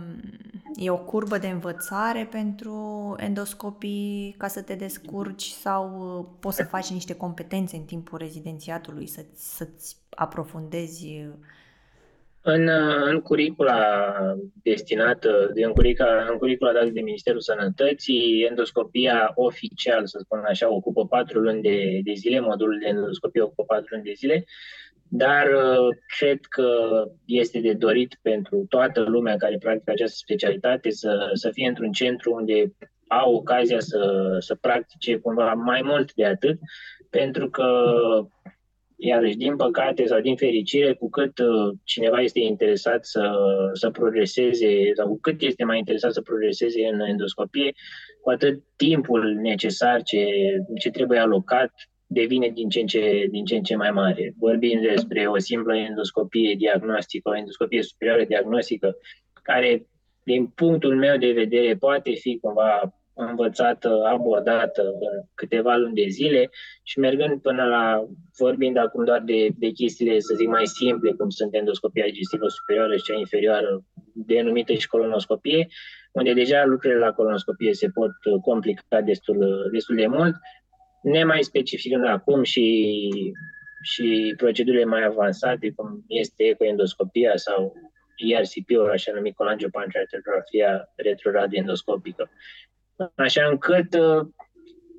e 0.74 0.90
o 0.90 0.98
curbă 0.98 1.38
de 1.38 1.46
învățare 1.46 2.28
pentru 2.30 3.14
endoscopii 3.18 4.34
ca 4.38 4.48
să 4.48 4.62
te 4.62 4.74
descurci 4.74 5.46
sau 5.46 6.18
uh, 6.18 6.26
poți 6.40 6.56
să 6.56 6.64
faci 6.64 6.90
niște 6.90 7.14
competențe 7.14 7.76
în 7.76 7.82
timpul 7.82 8.18
rezidențiatului, 8.18 9.06
să, 9.06 9.24
să-ți 9.34 9.96
aprofundezi? 10.10 11.28
În, 12.40 12.66
uh, 12.66 13.06
în 13.10 13.20
curicula 13.20 14.12
destinată, 14.62 15.50
în 15.54 15.72
curicula, 15.72 16.26
în 16.30 16.38
curicula 16.38 16.72
dată 16.72 16.88
de 16.88 17.00
Ministerul 17.00 17.40
Sănătății, 17.40 18.46
endoscopia 18.48 19.32
oficial, 19.34 20.06
să 20.06 20.18
spun 20.22 20.42
așa, 20.46 20.72
ocupă 20.72 21.06
patru 21.06 21.40
luni 21.40 21.62
de, 21.62 22.00
de 22.04 22.12
zile, 22.12 22.40
modulul 22.40 22.78
de 22.78 22.86
endoscopie 22.86 23.42
ocupă 23.42 23.64
patru 23.64 23.86
luni 23.90 24.04
de 24.04 24.12
zile 24.16 24.44
dar 25.08 25.46
uh, 25.46 25.96
cred 26.18 26.40
că 26.48 26.68
este 27.24 27.60
de 27.60 27.72
dorit 27.72 28.18
pentru 28.22 28.66
toată 28.68 29.00
lumea 29.00 29.36
care 29.36 29.58
practică 29.58 29.90
această 29.90 30.16
specialitate 30.16 30.90
să, 30.90 31.30
să 31.32 31.50
fie 31.50 31.68
într-un 31.68 31.92
centru 31.92 32.34
unde 32.34 32.72
au 33.08 33.34
ocazia 33.34 33.80
să, 33.80 34.36
să 34.38 34.54
practice 34.54 35.16
cumva 35.16 35.52
mai 35.52 35.82
mult 35.84 36.14
de 36.14 36.24
atât, 36.24 36.58
pentru 37.10 37.50
că, 37.50 37.66
iarăși, 38.96 39.36
din 39.36 39.56
păcate 39.56 40.06
sau 40.06 40.20
din 40.20 40.36
fericire, 40.36 40.94
cu 40.94 41.08
cât 41.08 41.38
uh, 41.38 41.74
cineva 41.84 42.20
este 42.20 42.40
interesat 42.40 43.04
să, 43.04 43.30
să 43.72 43.90
progreseze 43.90 44.92
sau 44.94 45.08
cu 45.08 45.18
cât 45.20 45.40
este 45.40 45.64
mai 45.64 45.78
interesat 45.78 46.12
să 46.12 46.20
progreseze 46.20 46.86
în 46.92 47.00
endoscopie, 47.00 47.72
cu 48.22 48.30
atât 48.30 48.62
timpul 48.76 49.34
necesar 49.34 50.02
ce, 50.02 50.26
ce 50.78 50.90
trebuie 50.90 51.18
alocat 51.18 51.72
devine 52.06 52.48
din 52.48 52.68
ce, 52.68 52.80
în 52.80 52.86
ce, 52.86 53.26
din 53.30 53.44
ce 53.44 53.56
în 53.56 53.62
ce 53.62 53.76
mai 53.76 53.90
mare. 53.90 54.34
Vorbim 54.38 54.80
despre 54.80 55.26
o 55.26 55.38
simplă 55.38 55.76
endoscopie 55.76 56.54
diagnostică, 56.58 57.28
o 57.28 57.36
endoscopie 57.36 57.82
superioară 57.82 58.24
diagnostică, 58.24 58.96
care, 59.42 59.86
din 60.22 60.46
punctul 60.46 60.96
meu 60.96 61.16
de 61.16 61.32
vedere, 61.32 61.76
poate 61.76 62.12
fi 62.14 62.38
cumva 62.38 62.96
învățată, 63.18 64.02
abordată 64.04 64.82
în 64.82 65.24
câteva 65.34 65.76
luni 65.76 65.94
de 65.94 66.06
zile 66.08 66.50
și 66.82 66.98
mergând 66.98 67.40
până 67.40 67.64
la, 67.64 68.04
vorbind 68.38 68.76
acum 68.76 69.04
doar 69.04 69.22
de, 69.24 69.48
de 69.58 69.68
chestiile, 69.68 70.18
să 70.18 70.34
zic, 70.34 70.48
mai 70.48 70.66
simple, 70.66 71.12
cum 71.12 71.28
sunt 71.28 71.54
endoscopia 71.54 72.04
digestivă 72.04 72.48
superioară 72.48 72.96
și 72.96 73.02
cea 73.02 73.18
inferioară, 73.18 73.84
denumită 74.12 74.72
și 74.72 74.88
colonoscopie, 74.88 75.66
unde 76.12 76.32
deja 76.32 76.64
lucrurile 76.64 76.98
la 76.98 77.12
colonoscopie 77.12 77.74
se 77.74 77.88
pot 77.88 78.40
complica 78.42 79.00
destul, 79.00 79.68
destul 79.72 79.96
de 79.96 80.06
mult, 80.06 80.34
nemai 81.06 81.42
specificând 81.42 82.04
acum 82.04 82.42
și, 82.42 83.00
și 83.82 84.34
procedurile 84.36 84.84
mai 84.84 85.04
avansate, 85.04 85.72
cum 85.76 86.04
este 86.08 86.44
ecoendoscopia 86.44 87.36
sau 87.36 87.74
ERCP-ul, 88.16 88.90
așa 88.90 89.12
numit 89.14 89.34
colangiopancreatografia 89.34 90.92
retroradioendoscopică. 90.96 92.30
Așa 93.14 93.48
încât 93.50 93.94
uh, 93.94 94.26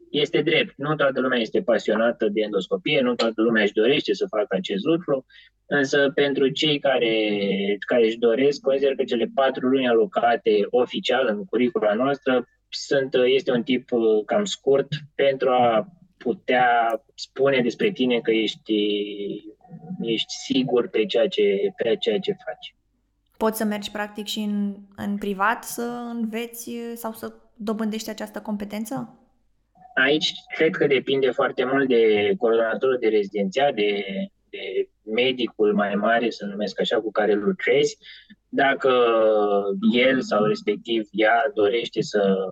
este 0.09 0.41
drept. 0.41 0.73
Nu 0.77 0.95
toată 0.95 1.19
lumea 1.19 1.39
este 1.39 1.61
pasionată 1.61 2.27
de 2.29 2.41
endoscopie, 2.41 3.01
nu 3.01 3.15
toată 3.15 3.41
lumea 3.41 3.63
își 3.63 3.73
dorește 3.73 4.13
să 4.13 4.25
facă 4.29 4.47
acest 4.49 4.83
lucru, 4.83 5.25
însă 5.65 6.11
pentru 6.13 6.49
cei 6.49 6.79
care, 6.79 7.37
care 7.79 8.05
își 8.05 8.17
doresc, 8.17 8.61
consider 8.61 8.95
că 8.95 9.03
cele 9.03 9.31
patru 9.33 9.67
luni 9.67 9.87
alocate 9.87 10.67
oficial 10.69 11.27
în 11.27 11.45
curicula 11.45 11.93
noastră 11.93 12.47
sunt, 12.69 13.13
este 13.25 13.51
un 13.51 13.63
tip 13.63 13.89
cam 14.25 14.45
scurt 14.45 14.87
pentru 15.15 15.49
a 15.49 15.87
putea 16.17 17.01
spune 17.15 17.61
despre 17.61 17.91
tine 17.91 18.19
că 18.19 18.31
ești, 18.31 18.73
ești 20.01 20.33
sigur 20.33 20.87
pe 20.87 21.05
ceea 21.05 21.27
ce, 21.27 21.73
pe 21.75 21.95
ceea 21.95 22.19
ce 22.19 22.35
faci. 22.45 22.75
Poți 23.37 23.57
să 23.57 23.63
mergi 23.63 23.91
practic 23.91 24.25
și 24.25 24.39
în, 24.39 24.75
în 24.95 25.17
privat 25.17 25.63
să 25.63 25.81
înveți 26.11 26.71
sau 26.95 27.13
să 27.13 27.33
dobândești 27.55 28.09
această 28.09 28.41
competență? 28.41 29.19
Aici 29.95 30.33
cred 30.55 30.75
că 30.75 30.87
depinde 30.87 31.31
foarte 31.31 31.63
mult 31.63 31.87
de 31.87 32.33
coordonatorul 32.37 32.97
de 32.99 33.07
rezidenția, 33.07 33.71
de, 33.71 34.03
de 34.49 34.89
medicul 35.03 35.73
mai 35.73 35.95
mare, 35.95 36.29
să 36.29 36.45
numesc 36.45 36.79
așa, 36.79 37.01
cu 37.01 37.11
care 37.11 37.33
lucrezi, 37.33 37.97
dacă 38.49 38.91
el 39.93 40.21
sau 40.21 40.43
respectiv 40.43 41.07
ea 41.11 41.51
dorește 41.53 42.01
să, 42.01 42.49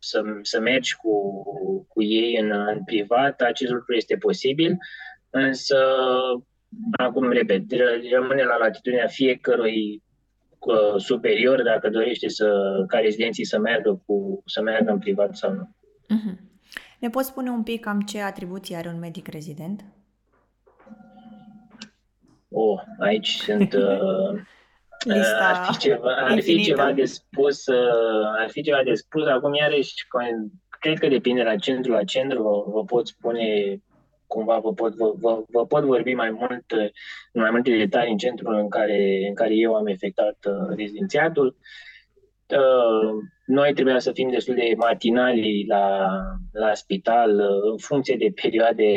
să, 0.00 0.22
să 0.42 0.60
mergi 0.60 0.96
cu, 0.96 1.42
cu 1.88 2.02
ei 2.02 2.36
în, 2.36 2.50
în 2.50 2.84
privat, 2.84 3.40
acest 3.40 3.72
lucru 3.72 3.94
este 3.94 4.16
posibil, 4.16 4.76
însă, 5.30 5.76
acum 6.90 7.30
repet, 7.30 7.62
rămâne 8.12 8.42
la 8.42 8.56
latitudinea 8.56 9.06
fiecărui 9.06 10.02
superior 10.96 11.62
dacă 11.62 11.90
dorește 11.90 12.28
să, 12.28 12.74
ca 12.86 12.98
rezidenții 12.98 13.44
să 13.44 13.58
meargă, 13.58 14.02
cu, 14.06 14.42
să 14.46 14.62
meargă 14.62 14.90
în 14.90 14.98
privat 14.98 15.36
sau 15.36 15.52
nu. 15.52 15.76
Uh-huh. 16.04 16.48
Ne 16.98 17.10
poți 17.10 17.28
spune 17.28 17.50
un 17.50 17.62
pic 17.62 17.80
cam 17.80 18.00
ce 18.00 18.20
atribuții 18.20 18.74
are 18.74 18.88
un 18.88 18.98
medic 18.98 19.28
rezident? 19.28 19.84
Oh, 22.48 22.80
aici 22.98 23.28
sunt... 23.28 23.72
Uh, 23.72 24.40
Lista 25.04 25.50
ar 25.54 25.66
fi 25.66 25.78
ceva, 25.78 26.14
ar 26.14 26.40
fi 26.40 26.62
ceva 26.62 26.92
de 26.92 27.04
spus, 27.04 27.66
uh, 27.66 28.24
ar 28.38 28.48
fi 28.50 28.62
ceva 28.62 28.82
de 28.84 28.94
spus. 28.94 29.26
Acum, 29.26 29.54
iarăși, 29.54 29.94
cred 30.68 30.98
că 30.98 31.08
depinde 31.08 31.42
la 31.42 31.56
centru 31.56 31.92
la 31.92 32.04
centru, 32.04 32.42
vă, 32.42 32.70
vă 32.70 32.84
pot 32.84 33.06
spune 33.06 33.78
cumva 34.32 34.58
vă 34.58 34.72
pot, 34.72 34.94
vă, 34.94 35.12
vă, 35.20 35.42
vă 35.48 35.66
pot 35.66 35.84
vorbi 35.84 36.14
mai 36.14 36.30
mult, 36.30 36.64
în 37.32 37.40
mai 37.40 37.50
multe 37.50 37.76
detalii 37.76 38.10
în 38.10 38.16
centrul 38.16 38.54
în 38.54 38.68
care, 38.68 39.26
în 39.28 39.34
care 39.34 39.54
eu 39.54 39.74
am 39.74 39.86
efectuat 39.86 40.38
uh, 40.48 40.76
rezidențiatul. 40.76 41.56
Uh, 42.46 43.10
noi 43.46 43.72
trebuia 43.74 43.98
să 43.98 44.12
fim 44.12 44.30
destul 44.30 44.54
de 44.54 44.72
matinali 44.76 45.64
la, 45.68 46.08
la 46.52 46.74
spital, 46.74 47.30
uh, 47.38 47.70
în 47.70 47.78
funcție 47.78 48.16
de 48.16 48.32
perioade, 48.42 48.88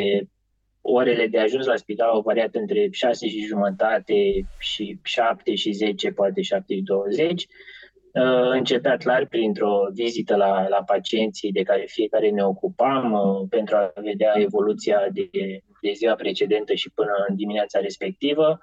orele 0.86 1.26
de 1.26 1.38
ajuns 1.38 1.66
la 1.66 1.76
spital 1.76 2.08
au 2.08 2.20
variat 2.20 2.54
între 2.54 2.88
6 2.90 3.28
și 3.28 3.44
jumătate 3.44 4.14
și 4.58 4.98
7 5.02 5.54
și 5.54 5.72
10, 5.72 6.10
poate 6.10 6.42
7 6.42 6.74
și 6.74 6.80
20. 6.80 7.46
Uh, 8.12 8.50
începea 8.50 8.96
clar 8.96 9.26
printr-o 9.26 9.86
vizită 9.94 10.36
la, 10.36 10.68
la 10.68 10.82
pacienții 10.86 11.52
de 11.52 11.62
care 11.62 11.84
fiecare 11.86 12.30
ne 12.30 12.44
ocupam 12.44 13.12
uh, 13.12 13.46
pentru 13.48 13.76
a 13.76 13.92
vedea 13.94 14.32
evoluția 14.36 15.08
de, 15.12 15.28
de 15.82 15.92
ziua 15.94 16.14
precedentă 16.14 16.74
și 16.74 16.90
până 16.94 17.12
în 17.28 17.36
dimineața 17.36 17.78
respectivă, 17.80 18.58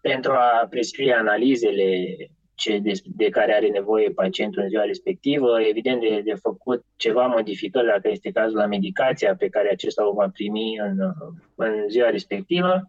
pentru 0.00 0.32
a 0.32 0.66
prescrie 0.70 1.12
analizele 1.12 2.16
ce, 2.54 2.78
de, 2.78 2.92
de 3.04 3.28
care 3.28 3.54
are 3.54 3.68
nevoie 3.68 4.10
pacientul 4.10 4.62
în 4.62 4.68
ziua 4.68 4.84
respectivă, 4.84 5.60
evident 5.60 6.00
de, 6.00 6.20
de 6.24 6.34
făcut 6.34 6.84
ceva 6.96 7.26
modificări, 7.26 7.86
dacă 7.86 8.08
este 8.08 8.30
cazul 8.30 8.58
la 8.58 8.66
medicația 8.66 9.36
pe 9.36 9.48
care 9.48 9.70
acesta 9.70 10.08
o 10.08 10.12
va 10.12 10.28
primi 10.32 10.78
în, 10.78 11.12
în 11.54 11.88
ziua 11.88 12.10
respectivă. 12.10 12.86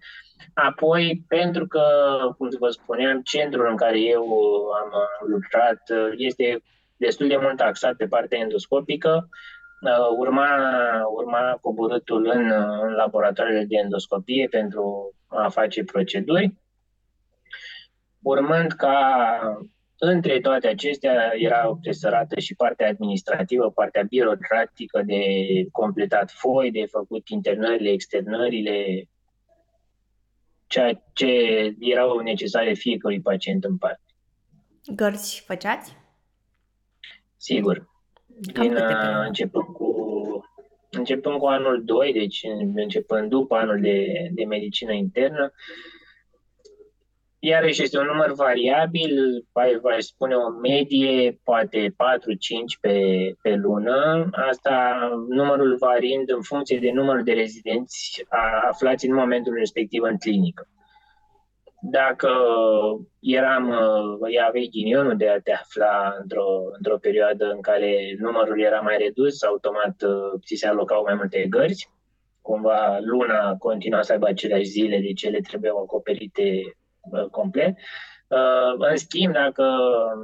Apoi, 0.54 1.24
pentru 1.28 1.68
că, 1.68 1.84
cum 2.38 2.50
vă 2.60 2.70
spuneam, 2.70 3.22
centrul 3.22 3.68
în 3.70 3.76
care 3.76 4.00
eu 4.00 4.24
am 4.84 4.92
lucrat 5.28 5.82
este 6.18 6.64
destul 6.98 7.28
de 7.28 7.38
mult 7.42 7.58
taxat 7.58 7.96
pe 7.96 8.08
partea 8.08 8.40
endoscopică, 8.40 9.30
urma, 10.18 10.48
urma 11.16 11.58
coborâtul 11.62 12.30
în, 12.34 12.52
în 12.82 12.94
laboratoarele 12.94 13.66
de 13.68 13.76
endoscopie 13.76 14.48
pentru 14.52 15.14
a 15.28 15.50
face 15.50 15.84
proceduri 15.84 16.54
urmând 18.26 18.72
ca 18.72 19.00
între 19.98 20.40
toate 20.40 20.68
acestea 20.68 21.32
era 21.34 21.78
presărată 21.82 22.40
și 22.40 22.56
partea 22.56 22.88
administrativă, 22.88 23.72
partea 23.72 24.04
birocratică 24.04 25.02
de 25.06 25.22
completat 25.72 26.32
foi, 26.32 26.72
de 26.72 26.86
făcut 26.86 27.28
internările, 27.28 27.90
externările, 27.90 29.08
ceea 30.68 31.04
ce 31.14 31.28
erau 31.80 32.20
necesare 32.20 32.74
fiecărui 32.74 33.22
pacient 33.22 33.64
în 33.64 33.78
parte. 33.78 34.02
Gărzi 34.96 35.44
făceați? 35.46 35.98
Sigur. 37.38 37.90
Din, 38.54 38.78
începând 39.26 39.66
cu 39.66 39.94
începând 40.90 41.38
cu 41.38 41.46
anul 41.46 41.84
2, 41.84 42.14
deci 42.14 42.42
începând 42.76 43.30
după 43.30 43.56
anul 43.56 43.82
de, 43.82 44.30
de 44.32 44.46
medicină 44.46 44.92
internă, 44.92 45.52
Iarăși 47.48 47.84
este 47.84 47.98
un 48.00 48.06
număr 48.06 48.32
variabil, 48.34 49.46
va 49.82 49.96
spune 49.98 50.36
o 50.36 50.50
medie, 50.50 51.40
poate 51.44 51.90
4-5 51.90 51.94
pe, 52.82 53.00
pe 53.42 53.56
lună, 53.56 54.30
asta 54.32 55.10
numărul 55.30 55.76
variind 55.80 56.30
în 56.30 56.42
funcție 56.42 56.80
de 56.80 56.92
numărul 56.92 57.24
de 57.24 57.34
rezidenți 57.34 58.26
aflați 58.70 59.06
în 59.06 59.16
momentul 59.16 59.54
respectiv 59.54 60.02
în 60.02 60.18
clinică. 60.18 60.68
Dacă 61.82 62.30
eram, 63.20 63.72
aveai 64.48 64.70
ghinionul 64.72 65.18
de 65.18 65.30
a 65.30 65.40
te 65.40 65.52
afla 65.52 66.16
într-o, 66.22 66.48
într-o 66.78 66.98
perioadă 66.98 67.46
în 67.46 67.62
care 67.62 68.16
numărul 68.20 68.62
era 68.62 68.80
mai 68.80 68.98
redus, 68.98 69.44
automat 69.44 69.96
ți 70.46 70.56
se 70.56 70.68
alocau 70.68 71.04
mai 71.04 71.16
multe 71.16 71.46
gărzi, 71.50 71.90
cumva 72.42 73.00
luna 73.02 73.56
continua 73.58 74.02
să 74.02 74.12
aibă 74.12 74.28
aceleași 74.28 74.64
zile, 74.64 75.00
de 75.00 75.14
ce 75.14 75.30
le 75.30 75.40
trebuiau 75.40 75.78
acoperite 75.78 76.76
complet. 77.32 77.76
Uh, 78.28 78.88
în 78.90 78.96
schimb, 78.96 79.34
dacă 79.34 79.64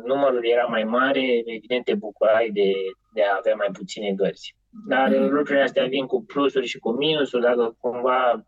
numărul 0.05 0.45
era 0.45 0.65
mai 0.65 0.83
mare, 0.83 1.41
evident 1.45 1.85
te 1.85 1.95
bucurai 1.95 2.49
de, 2.53 2.71
de 3.13 3.21
a 3.23 3.35
avea 3.37 3.55
mai 3.55 3.69
puține 3.71 4.11
gărzi. 4.11 4.55
Dar 4.87 5.09
mm-hmm. 5.09 5.29
lucrurile 5.29 5.63
astea 5.63 5.85
vin 5.85 6.05
cu 6.05 6.23
plusuri 6.25 6.67
și 6.67 6.79
cu 6.79 6.91
minusuri. 6.91 7.41
Dacă 7.43 7.77
cumva 7.79 8.45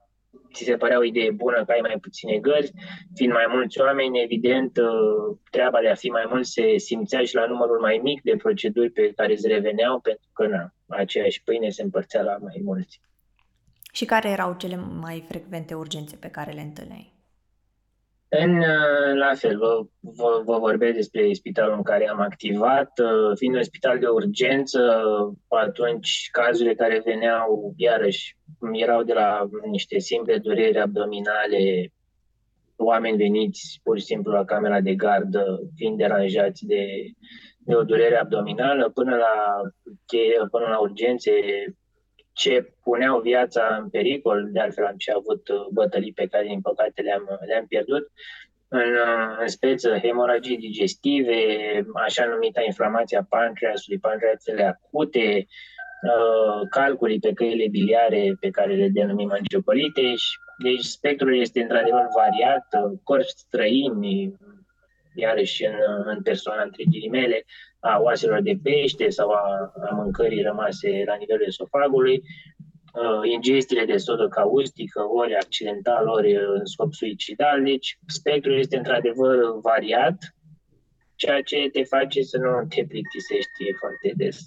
ți 0.54 0.64
se 0.64 0.76
părea 0.76 1.00
o 1.00 1.04
idee 1.04 1.32
bună 1.32 1.66
că 1.66 1.72
ai 1.72 1.80
mai 1.82 1.98
puține 2.02 2.38
gărzi, 2.38 2.74
fiind 3.16 3.34
mai 3.34 3.46
mulți 3.50 3.80
oameni, 3.80 4.22
evident, 4.22 4.78
uh, 4.78 5.38
treaba 5.52 5.80
de 5.82 5.90
a 5.90 5.96
fi 5.96 6.10
mai 6.10 6.26
mult 6.30 6.46
se 6.46 6.78
simțea 6.78 7.24
și 7.24 7.36
la 7.36 7.46
numărul 7.46 7.80
mai 7.80 8.00
mic 8.04 8.22
de 8.22 8.36
proceduri 8.36 8.90
pe 8.90 9.12
care 9.16 9.32
îți 9.32 9.48
reveneau, 9.48 10.00
pentru 10.00 10.30
că 10.34 10.48
na, 10.48 10.74
aceeași 10.88 11.44
pâine 11.44 11.70
se 11.70 11.82
împărțea 11.82 12.22
la 12.22 12.38
mai 12.38 12.62
mulți. 12.64 13.02
Și 13.92 14.06
care 14.06 14.30
erau 14.30 14.56
cele 14.58 14.76
mai 14.76 15.24
frecvente 15.28 15.74
urgențe 15.74 16.16
pe 16.16 16.28
care 16.28 16.52
le 16.52 16.62
întâlneai? 16.62 17.14
În, 18.36 18.58
uh, 18.58 19.14
la 19.16 19.34
fel, 19.36 19.58
vă, 19.58 19.86
vă, 20.00 20.42
vă 20.46 20.58
vorbesc 20.58 20.96
despre 20.96 21.34
spitalul 21.34 21.76
în 21.76 21.84
care 21.84 22.10
am 22.10 22.20
activat. 22.20 22.92
Uh, 23.00 23.38
fiind 23.38 23.56
un 23.56 23.64
spital 23.64 24.00
de 24.00 24.08
urgență, 24.08 24.80
atunci 25.48 26.30
cazurile 26.32 26.76
care 26.76 27.02
veneau, 27.06 27.74
iarăși, 27.78 28.38
erau 28.72 29.04
de 29.04 29.14
la 29.14 29.48
niște 29.66 30.00
simple 30.00 30.38
dureri 30.38 30.80
abdominale, 30.80 31.92
oameni 32.76 33.18
veniți 33.18 33.80
pur 33.84 34.00
și 34.00 34.06
simplu 34.06 34.32
la 34.32 34.46
camera 34.46 34.82
de 34.82 34.96
gardă, 34.96 35.60
fiind 35.76 35.98
deranjați 35.98 36.66
de, 36.66 36.86
de 37.58 37.76
o 37.76 37.84
durere 37.84 38.18
abdominală, 38.18 38.90
până 38.90 39.16
la, 39.16 39.62
până 40.52 40.68
la 40.70 40.80
urgențe 40.80 41.32
ce 42.34 42.74
puneau 42.84 43.20
viața 43.20 43.78
în 43.82 43.90
pericol, 43.90 44.50
de 44.52 44.60
altfel 44.60 44.86
am 44.86 44.98
și 44.98 45.12
avut 45.16 45.48
uh, 45.48 45.66
bătălii 45.72 46.14
pe 46.14 46.28
care, 46.28 46.46
din 46.46 46.62
păcate, 46.62 47.02
le-am, 47.02 47.40
le-am 47.46 47.66
pierdut, 47.68 48.12
în, 48.68 48.94
uh, 48.94 49.38
în 49.40 49.48
speță 49.48 49.98
hemoragii 49.98 50.58
digestive, 50.58 51.36
așa 51.94 52.26
numita 52.26 52.62
inflamația 52.66 53.26
pancreasului, 53.30 54.00
pancreasele 54.00 54.64
acute, 54.64 55.46
uh, 56.02 56.68
calculii 56.70 57.20
pe 57.20 57.34
căile 57.34 57.68
biliare 57.68 58.36
pe 58.40 58.50
care 58.50 58.76
le 58.76 58.88
denumim 58.88 59.32
angiocolite. 59.32 60.14
Deci 60.64 60.84
spectrul 60.84 61.40
este 61.40 61.62
într-adevăr 61.62 62.06
variat, 62.16 62.68
corpi 63.04 63.28
străini, 63.28 64.36
iarăși 65.16 65.66
în, 65.66 65.76
în 66.06 66.22
persoana 66.22 66.64
între 66.64 66.84
ghilimele, 66.92 67.46
a 67.84 68.00
oaselor 68.02 68.42
de 68.42 68.60
pește 68.64 69.10
sau 69.10 69.30
a, 69.30 69.74
a 69.90 69.96
mâncării 69.96 70.42
rămase 70.42 71.04
la 71.06 71.16
nivelul 71.16 71.46
esofagului, 71.48 72.16
uh, 72.22 73.32
ingestiile 73.32 73.86
de 73.86 73.98
sodă 73.98 74.28
caustică, 74.28 75.02
ori 75.02 75.36
accidental, 75.36 76.08
ori 76.08 76.36
în 76.36 76.66
scop 76.66 76.94
suicidal. 76.94 77.64
Deci 77.64 78.00
spectrul 78.08 78.58
este 78.58 78.78
într-adevăr 78.78 79.38
variat, 79.62 80.18
ceea 81.16 81.42
ce 81.42 81.70
te 81.72 81.84
face 81.84 82.22
să 82.22 82.38
nu 82.38 82.66
te 82.68 82.86
plictisești 82.86 83.74
foarte 83.80 84.14
des. 84.16 84.40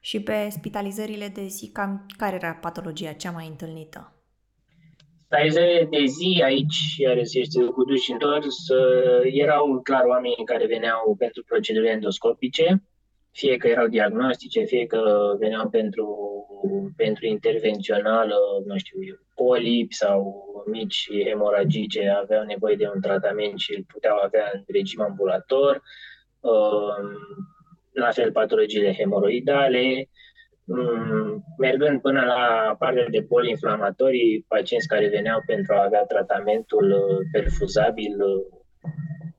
Și 0.00 0.22
pe 0.22 0.48
spitalizările 0.50 1.28
de 1.34 1.46
zi, 1.46 1.70
cam 1.72 2.06
care 2.16 2.34
era 2.34 2.52
patologia 2.52 3.12
cea 3.12 3.30
mai 3.30 3.46
întâlnită? 3.46 4.17
Stalizările 5.30 5.88
de 5.90 6.04
zi 6.04 6.42
aici, 6.44 6.96
iar 6.96 7.16
este 7.16 7.64
cu 7.64 7.84
duș 7.84 8.08
întors, 8.08 8.56
erau 9.22 9.80
clar 9.82 10.04
oameni 10.04 10.44
care 10.44 10.66
veneau 10.66 11.14
pentru 11.18 11.42
proceduri 11.44 11.88
endoscopice, 11.88 12.82
fie 13.32 13.56
că 13.56 13.66
erau 13.68 13.86
diagnostice, 13.86 14.64
fie 14.64 14.86
că 14.86 15.34
veneau 15.38 15.68
pentru, 15.68 16.06
pentru 16.96 17.26
intervențională, 17.26 18.36
nu 18.66 18.78
știu, 18.78 18.98
polip 19.34 19.92
sau 19.92 20.44
mici 20.66 21.08
hemoragii 21.24 21.88
ce 21.88 22.08
aveau 22.08 22.44
nevoie 22.44 22.76
de 22.76 22.90
un 22.94 23.00
tratament 23.00 23.58
și 23.58 23.74
îl 23.76 23.84
puteau 23.92 24.16
avea 24.16 24.50
în 24.54 24.62
regim 24.66 25.00
ambulator, 25.00 25.82
um, 26.40 27.06
la 27.92 28.10
fel 28.10 28.32
patologiile 28.32 28.94
hemoroidale, 28.94 29.86
um, 29.86 30.08
mergând 31.58 32.00
până 32.00 32.20
la 32.20 32.74
partea 32.78 33.06
de 33.10 33.20
boli 33.28 33.50
inflamatorii, 33.50 34.44
pacienți 34.48 34.86
care 34.86 35.08
veneau 35.08 35.42
pentru 35.46 35.74
a 35.74 35.84
avea 35.84 36.04
tratamentul 36.04 36.96
perfuzabil 37.32 38.16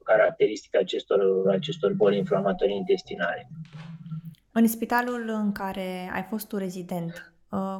caracteristic 0.03 0.75
acestor, 0.75 1.19
acestor 1.49 1.93
boli 1.93 2.17
inflamatorii 2.17 2.75
intestinale. 2.75 3.49
În 4.51 4.67
spitalul 4.67 5.29
în 5.29 5.51
care 5.51 6.09
ai 6.13 6.25
fost 6.29 6.47
tu 6.47 6.57
rezident, 6.57 7.33
uh, 7.51 7.77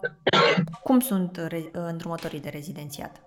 cum 0.84 1.00
sunt 1.00 1.38
re- 1.48 1.70
îndrumătorii 1.72 2.42
de 2.42 2.50
rezidențiat? 2.50 3.24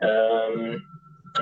Um, 0.00 0.76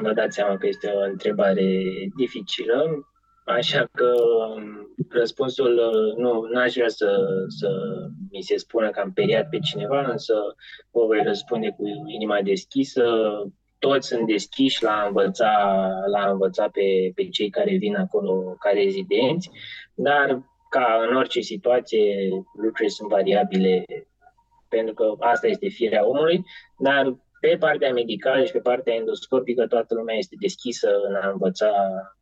vă 0.02 0.12
dați 0.12 0.34
seama 0.34 0.56
că 0.56 0.66
este 0.66 0.88
o 0.88 1.00
întrebare 1.00 1.82
dificilă, 2.16 3.08
așa 3.46 3.88
că 3.92 4.14
răspunsul 5.08 5.80
nu 6.16 6.60
aș 6.60 6.74
vrea 6.74 6.88
să, 6.88 7.16
să 7.48 7.68
mi 8.30 8.42
se 8.42 8.56
spună 8.56 8.90
că 8.90 9.00
am 9.00 9.12
periat 9.12 9.48
pe 9.48 9.58
cineva, 9.58 10.10
însă 10.10 10.34
vă 10.90 11.04
voi 11.04 11.22
răspunde 11.22 11.68
cu 11.76 11.84
inima 12.06 12.40
deschisă. 12.42 13.04
Toți 13.78 14.08
sunt 14.08 14.26
deschiși 14.26 14.82
la 14.82 14.90
a 14.90 15.06
învăța, 15.06 15.50
la 16.10 16.18
a 16.18 16.30
învăța 16.30 16.68
pe, 16.68 17.12
pe 17.14 17.28
cei 17.28 17.50
care 17.50 17.76
vin 17.76 17.96
acolo 17.96 18.56
ca 18.58 18.70
rezidenți, 18.70 19.50
dar 19.94 20.42
ca 20.70 21.06
în 21.08 21.16
orice 21.16 21.40
situație 21.40 22.28
lucrurile 22.54 22.88
sunt 22.88 23.08
variabile 23.08 23.84
pentru 24.68 24.94
că 24.94 25.14
asta 25.18 25.46
este 25.46 25.68
firea 25.68 26.06
omului, 26.06 26.44
dar 26.78 27.16
pe 27.48 27.56
partea 27.56 27.92
medicală 27.92 28.44
și 28.44 28.52
pe 28.52 28.58
partea 28.58 28.94
endoscopică 28.94 29.66
toată 29.66 29.94
lumea 29.94 30.16
este 30.16 30.36
deschisă 30.40 30.88
în 31.08 31.14
a 31.14 31.30
învăța 31.30 31.70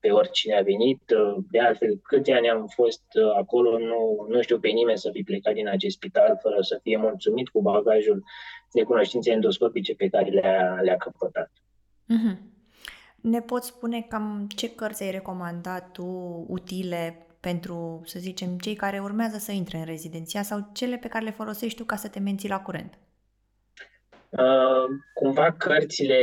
pe 0.00 0.10
oricine 0.10 0.54
a 0.56 0.62
venit. 0.62 1.02
De 1.50 1.60
altfel, 1.60 2.00
câți 2.02 2.30
ani 2.30 2.50
am 2.50 2.66
fost 2.66 3.04
acolo, 3.36 3.78
nu, 3.78 4.26
nu 4.28 4.42
știu 4.42 4.58
pe 4.58 4.68
nimeni 4.68 4.98
să 4.98 5.10
fi 5.12 5.22
plecat 5.22 5.54
din 5.54 5.68
acest 5.68 5.94
spital 5.96 6.38
fără 6.42 6.56
să 6.60 6.78
fie 6.82 6.96
mulțumit 6.96 7.48
cu 7.48 7.60
bagajul 7.62 8.22
de 8.72 8.82
cunoștințe 8.82 9.30
endoscopice 9.30 9.94
pe 9.94 10.08
care 10.08 10.30
le-a, 10.30 10.80
le-a 10.82 10.96
căpătat. 10.96 11.50
Mm-hmm. 12.14 12.36
Ne 13.20 13.40
poți 13.40 13.68
spune 13.68 14.06
cam 14.08 14.46
ce 14.56 14.74
cărți 14.74 15.02
ai 15.02 15.10
recomandat 15.10 15.90
tu 15.90 16.04
utile 16.48 17.26
pentru, 17.40 18.00
să 18.04 18.18
zicem, 18.18 18.58
cei 18.58 18.74
care 18.74 18.98
urmează 19.00 19.38
să 19.38 19.52
intre 19.52 19.78
în 19.78 19.84
rezidenția 19.84 20.42
sau 20.42 20.68
cele 20.72 20.96
pe 20.96 21.08
care 21.08 21.24
le 21.24 21.30
folosești 21.30 21.78
tu 21.78 21.84
ca 21.84 21.96
să 21.96 22.08
te 22.08 22.18
menții 22.18 22.48
la 22.48 22.60
curent? 22.60 22.98
Uh, 24.38 24.84
cumva 25.12 25.52
cărțile 25.58 26.18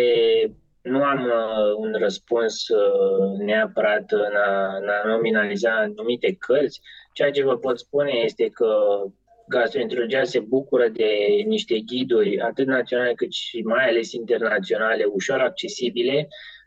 nu 0.81 1.03
am 1.03 1.23
uh, 1.23 1.75
un 1.77 1.95
răspuns 1.99 2.67
uh, 2.67 3.37
neapărat 3.37 4.11
în 4.11 4.35
a, 4.35 4.77
în 4.77 4.87
a 4.87 5.07
nominaliza 5.07 5.75
anumite 5.75 6.35
cărți. 6.39 6.81
Ceea 7.13 7.31
ce 7.31 7.43
vă 7.43 7.57
pot 7.57 7.79
spune 7.79 8.11
este 8.11 8.49
că 8.49 9.01
gastroenterologia 9.47 10.23
se 10.23 10.39
bucură 10.39 10.87
de 10.87 11.09
niște 11.45 11.79
ghiduri, 11.79 12.39
atât 12.39 12.67
naționale 12.67 13.13
cât 13.13 13.31
și 13.31 13.61
mai 13.61 13.87
ales 13.87 14.11
internaționale, 14.11 15.03
ușor 15.03 15.39
accesibile, 15.39 16.17
uh, 16.17 16.60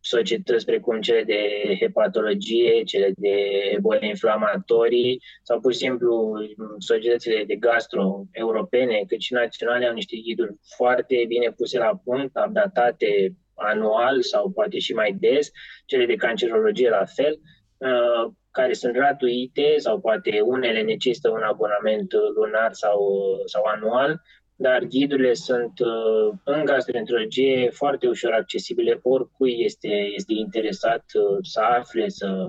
societăți 0.00 0.64
precum 0.64 1.00
cele 1.00 1.22
de 1.22 1.40
hepatologie, 1.80 2.82
cele 2.82 3.12
de 3.16 3.36
boli 3.80 4.08
inflamatorii 4.08 5.22
sau 5.42 5.60
pur 5.60 5.72
și 5.72 5.78
simplu 5.78 6.32
societățile 6.78 7.44
de 7.44 7.54
gastro 7.54 8.24
europene, 8.30 9.04
cât 9.06 9.20
și 9.20 9.32
naționale 9.32 9.86
au 9.86 9.94
niște 9.94 10.16
ghiduri 10.16 10.54
foarte 10.76 11.24
bine 11.28 11.50
puse 11.50 11.78
la 11.78 12.00
punct, 12.04 12.32
updatate 12.46 13.36
anual 13.54 14.22
sau 14.22 14.50
poate 14.50 14.78
și 14.78 14.92
mai 14.92 15.16
des, 15.20 15.50
cele 15.86 16.06
de 16.06 16.14
cancerologie 16.14 16.88
la 16.88 17.04
fel, 17.04 17.38
uh, 17.76 18.32
care 18.50 18.72
sunt 18.72 18.92
gratuite 18.92 19.74
sau 19.76 20.00
poate 20.00 20.40
unele 20.40 20.82
necesită 20.82 21.30
un 21.30 21.42
abonament 21.42 22.12
lunar 22.34 22.72
sau, 22.72 22.98
sau 23.44 23.62
anual, 23.64 24.20
dar 24.56 24.84
ghidurile 24.84 25.32
sunt 25.32 25.78
uh, 25.78 26.38
în 26.44 26.64
gastroenterologie 26.64 27.70
foarte 27.70 28.08
ușor 28.08 28.32
accesibile. 28.32 29.00
Oricui 29.02 29.56
este, 29.58 29.88
este 29.88 30.32
interesat 30.32 31.04
uh, 31.14 31.38
să 31.42 31.60
afle, 31.60 32.08
să, 32.08 32.46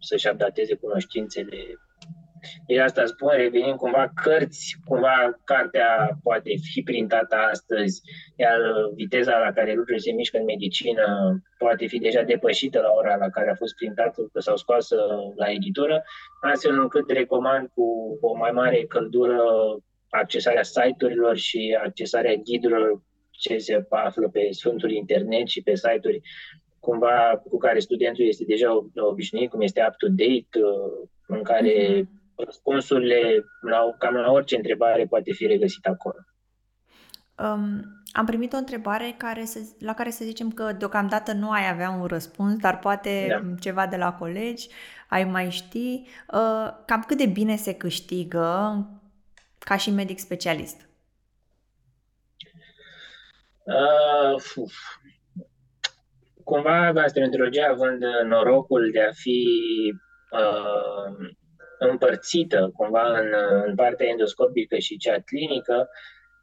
să-și 0.00 0.28
updateze 0.28 0.74
cunoștințele. 0.74 1.56
De 2.66 2.80
asta 2.80 3.06
spun, 3.06 3.30
revenim 3.36 3.76
cumva 3.76 4.12
cărți, 4.22 4.76
cumva 4.84 5.40
cartea 5.44 6.18
poate 6.22 6.50
fi 6.72 6.82
printată 6.82 7.36
astăzi, 7.50 8.00
iar 8.36 8.58
viteza 8.94 9.38
la 9.38 9.52
care 9.52 9.74
lucrurile 9.74 9.98
se 9.98 10.12
mișcă 10.12 10.38
în 10.38 10.44
medicină 10.44 11.04
poate 11.58 11.86
fi 11.86 11.98
deja 11.98 12.22
depășită 12.22 12.80
la 12.80 12.90
ora 12.90 13.16
la 13.16 13.28
care 13.28 13.50
a 13.50 13.54
fost 13.54 13.74
printată 13.74 14.30
sau 14.34 14.56
scoasă 14.56 14.96
la 15.36 15.50
editură, 15.50 16.02
astfel 16.40 16.80
încât 16.80 17.10
recomand 17.10 17.68
cu 17.74 18.18
o 18.20 18.36
mai 18.36 18.50
mare 18.50 18.84
căldură 18.84 19.42
accesarea 20.10 20.62
site-urilor 20.62 21.36
și 21.36 21.78
accesarea 21.84 22.34
ghidurilor 22.34 23.02
ce 23.30 23.58
se 23.58 23.86
află 23.88 24.28
pe 24.28 24.48
Sfântul 24.50 24.90
Internet 24.90 25.46
și 25.46 25.62
pe 25.62 25.74
site-uri 25.74 26.20
cumva 26.80 27.42
cu 27.48 27.58
care 27.58 27.78
studentul 27.78 28.26
este 28.26 28.44
deja 28.44 28.88
obișnuit, 28.94 29.50
cum 29.50 29.60
este 29.60 29.84
up-to-date, 29.88 30.48
în 31.26 31.42
care 31.42 32.00
mm-hmm 32.00 32.18
răspunsurile 32.44 33.44
la, 33.60 33.94
cam 33.98 34.14
la 34.14 34.30
orice 34.30 34.56
întrebare 34.56 35.06
poate 35.06 35.32
fi 35.32 35.46
regăsit 35.46 35.86
acolo. 35.86 36.18
Um, 37.38 37.82
am 38.12 38.24
primit 38.26 38.52
o 38.52 38.56
întrebare 38.56 39.14
care 39.16 39.44
să, 39.44 39.58
la 39.78 39.94
care 39.94 40.10
să 40.10 40.24
zicem 40.24 40.50
că 40.50 40.72
deocamdată 40.78 41.32
nu 41.32 41.50
ai 41.50 41.68
avea 41.70 41.90
un 41.90 42.06
răspuns, 42.06 42.56
dar 42.56 42.78
poate 42.78 43.26
da. 43.28 43.54
ceva 43.60 43.86
de 43.86 43.96
la 43.96 44.12
colegi 44.12 44.68
ai 45.08 45.24
mai 45.24 45.50
ști. 45.50 46.02
Uh, 46.32 46.68
cam 46.86 47.04
cât 47.06 47.16
de 47.16 47.26
bine 47.26 47.56
se 47.56 47.74
câștigă 47.74 48.86
ca 49.68 49.76
și 49.76 49.90
medic 49.90 50.18
specialist? 50.18 50.88
Uh, 53.64 54.34
uf. 54.54 54.74
Cumva 56.44 56.92
gastroenterologia 56.92 57.68
având 57.68 58.02
norocul 58.24 58.90
de 58.92 59.00
a 59.00 59.12
fi 59.12 59.46
uh, 60.30 61.28
împărțită 61.78 62.70
cumva 62.76 63.18
în, 63.18 63.32
în 63.66 63.74
partea 63.74 64.06
endoscopică 64.06 64.78
și 64.78 64.96
cea 64.96 65.20
clinică, 65.20 65.88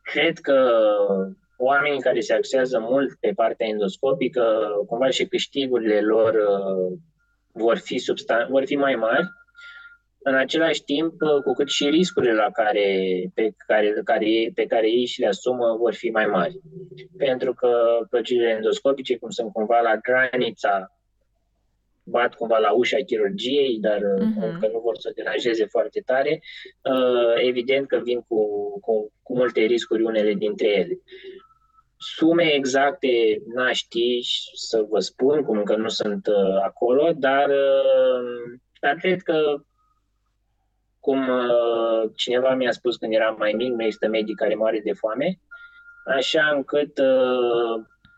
cred 0.01 0.38
că 0.39 0.71
oamenii 1.57 2.01
care 2.01 2.19
se 2.19 2.33
axează 2.33 2.79
mult 2.79 3.19
pe 3.19 3.31
partea 3.35 3.67
endoscopică, 3.67 4.67
cumva 4.88 5.09
și 5.09 5.25
câștigurile 5.25 6.01
lor 6.01 6.33
uh, 6.33 6.97
vor 7.51 7.77
fi, 7.77 7.99
substan- 7.99 8.47
vor 8.49 8.65
fi 8.65 8.75
mai 8.75 8.95
mari. 8.95 9.27
În 10.27 10.35
același 10.35 10.83
timp, 10.83 11.13
uh, 11.21 11.41
cu 11.43 11.53
cât 11.53 11.69
și 11.69 11.89
riscurile 11.89 12.33
la 12.33 12.49
care, 12.51 12.88
pe, 13.33 13.53
care, 13.67 14.01
care, 14.03 14.51
pe 14.53 14.65
care 14.65 14.88
ei 14.89 15.05
și 15.05 15.19
le 15.19 15.27
asumă 15.27 15.75
vor 15.79 15.93
fi 15.93 16.09
mai 16.09 16.25
mari. 16.25 16.59
Pentru 17.17 17.53
că 17.53 17.69
procedurile 18.09 18.51
endoscopice, 18.51 19.17
cum 19.17 19.29
sunt 19.29 19.51
cumva 19.51 19.79
la 19.79 19.95
granița 19.95 20.95
bat 22.03 22.35
cumva 22.35 22.57
la 22.57 22.71
ușa 22.71 22.97
chirurgiei, 23.05 23.79
dar 23.79 23.97
uh-huh. 23.97 24.59
că 24.59 24.67
nu 24.71 24.79
vor 24.79 24.95
să 24.97 25.11
deranjeze 25.15 25.65
foarte 25.65 26.01
tare, 26.05 26.41
uh, 26.81 27.43
evident 27.47 27.88
că 27.88 27.99
vin 28.03 28.21
cu, 28.27 28.39
cu, 28.79 29.11
cu 29.23 29.35
multe 29.35 29.59
riscuri 29.59 30.03
unele 30.03 30.33
dintre 30.33 30.67
ele. 30.67 30.99
Sume 31.97 32.53
exacte 32.53 33.41
n-aș 33.53 33.77
ști 33.77 34.21
să 34.53 34.85
vă 34.89 34.99
spun, 34.99 35.43
cum 35.43 35.63
că 35.63 35.75
nu 35.75 35.88
sunt 35.88 36.27
uh, 36.27 36.61
acolo, 36.63 37.11
dar, 37.15 37.51
dar 38.81 38.95
cred 38.95 39.21
că 39.21 39.63
cum 41.06 41.30
cineva 42.15 42.56
mi-a 42.56 42.72
spus 42.72 42.96
când 42.96 43.13
eram 43.13 43.36
mai 43.38 43.52
mic, 43.52 43.72
nu 43.74 43.84
există 43.84 44.08
medic 44.08 44.36
care 44.36 44.56
moare 44.56 44.82
de 44.84 44.94
foame, 44.94 45.39
așa 46.18 46.52
încât 46.56 47.00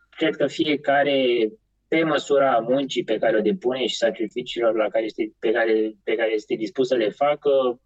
cred 0.10 0.36
că 0.36 0.48
fiecare 0.48 1.50
pe 1.88 2.04
măsura 2.04 2.58
muncii 2.58 3.04
pe 3.04 3.18
care 3.18 3.38
o 3.38 3.42
depune 3.42 3.86
și 3.88 3.96
sacrificiilor 3.96 4.76
la 4.76 4.88
care 4.88 5.06
este, 5.06 5.34
pe, 5.40 5.52
care, 5.52 5.96
pe 6.04 6.16
care 6.16 6.34
este 6.34 6.56
dispus 6.56 6.88
să 6.88 6.96
le 6.96 7.10
facă, 7.10 7.80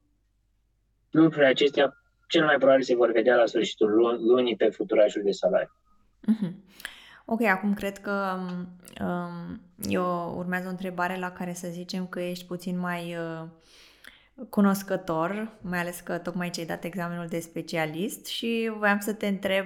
lucrurile 1.09 1.47
acestea 1.47 1.95
cel 2.27 2.45
mai 2.45 2.57
probabil 2.57 2.83
se 2.83 2.95
vor 2.95 3.11
vedea 3.11 3.35
la 3.35 3.45
sfârșitul 3.45 3.89
lunii 4.19 4.55
pe 4.55 4.69
futurașul 4.69 5.21
de 5.23 5.31
salariu. 5.31 5.75
Mm-hmm. 6.31 6.53
Ok, 7.25 7.41
acum 7.41 7.73
cred 7.73 7.97
că 7.97 8.37
um, 9.01 9.61
eu 9.89 10.33
urmează 10.37 10.67
o 10.67 10.69
întrebare 10.69 11.19
la 11.19 11.31
care 11.31 11.53
să 11.53 11.67
zicem 11.71 12.07
că 12.07 12.19
ești 12.19 12.45
puțin 12.45 12.79
mai 12.79 13.15
uh, 13.15 13.47
cunoscător, 14.49 15.57
mai 15.61 15.79
ales 15.79 15.99
că 15.99 16.17
tocmai 16.17 16.49
ce 16.49 16.59
ai 16.59 16.65
dat 16.65 16.83
examenul 16.83 17.27
de 17.27 17.39
specialist 17.39 18.25
și 18.25 18.71
voiam 18.77 18.99
să 18.99 19.13
te 19.13 19.27
întreb 19.27 19.65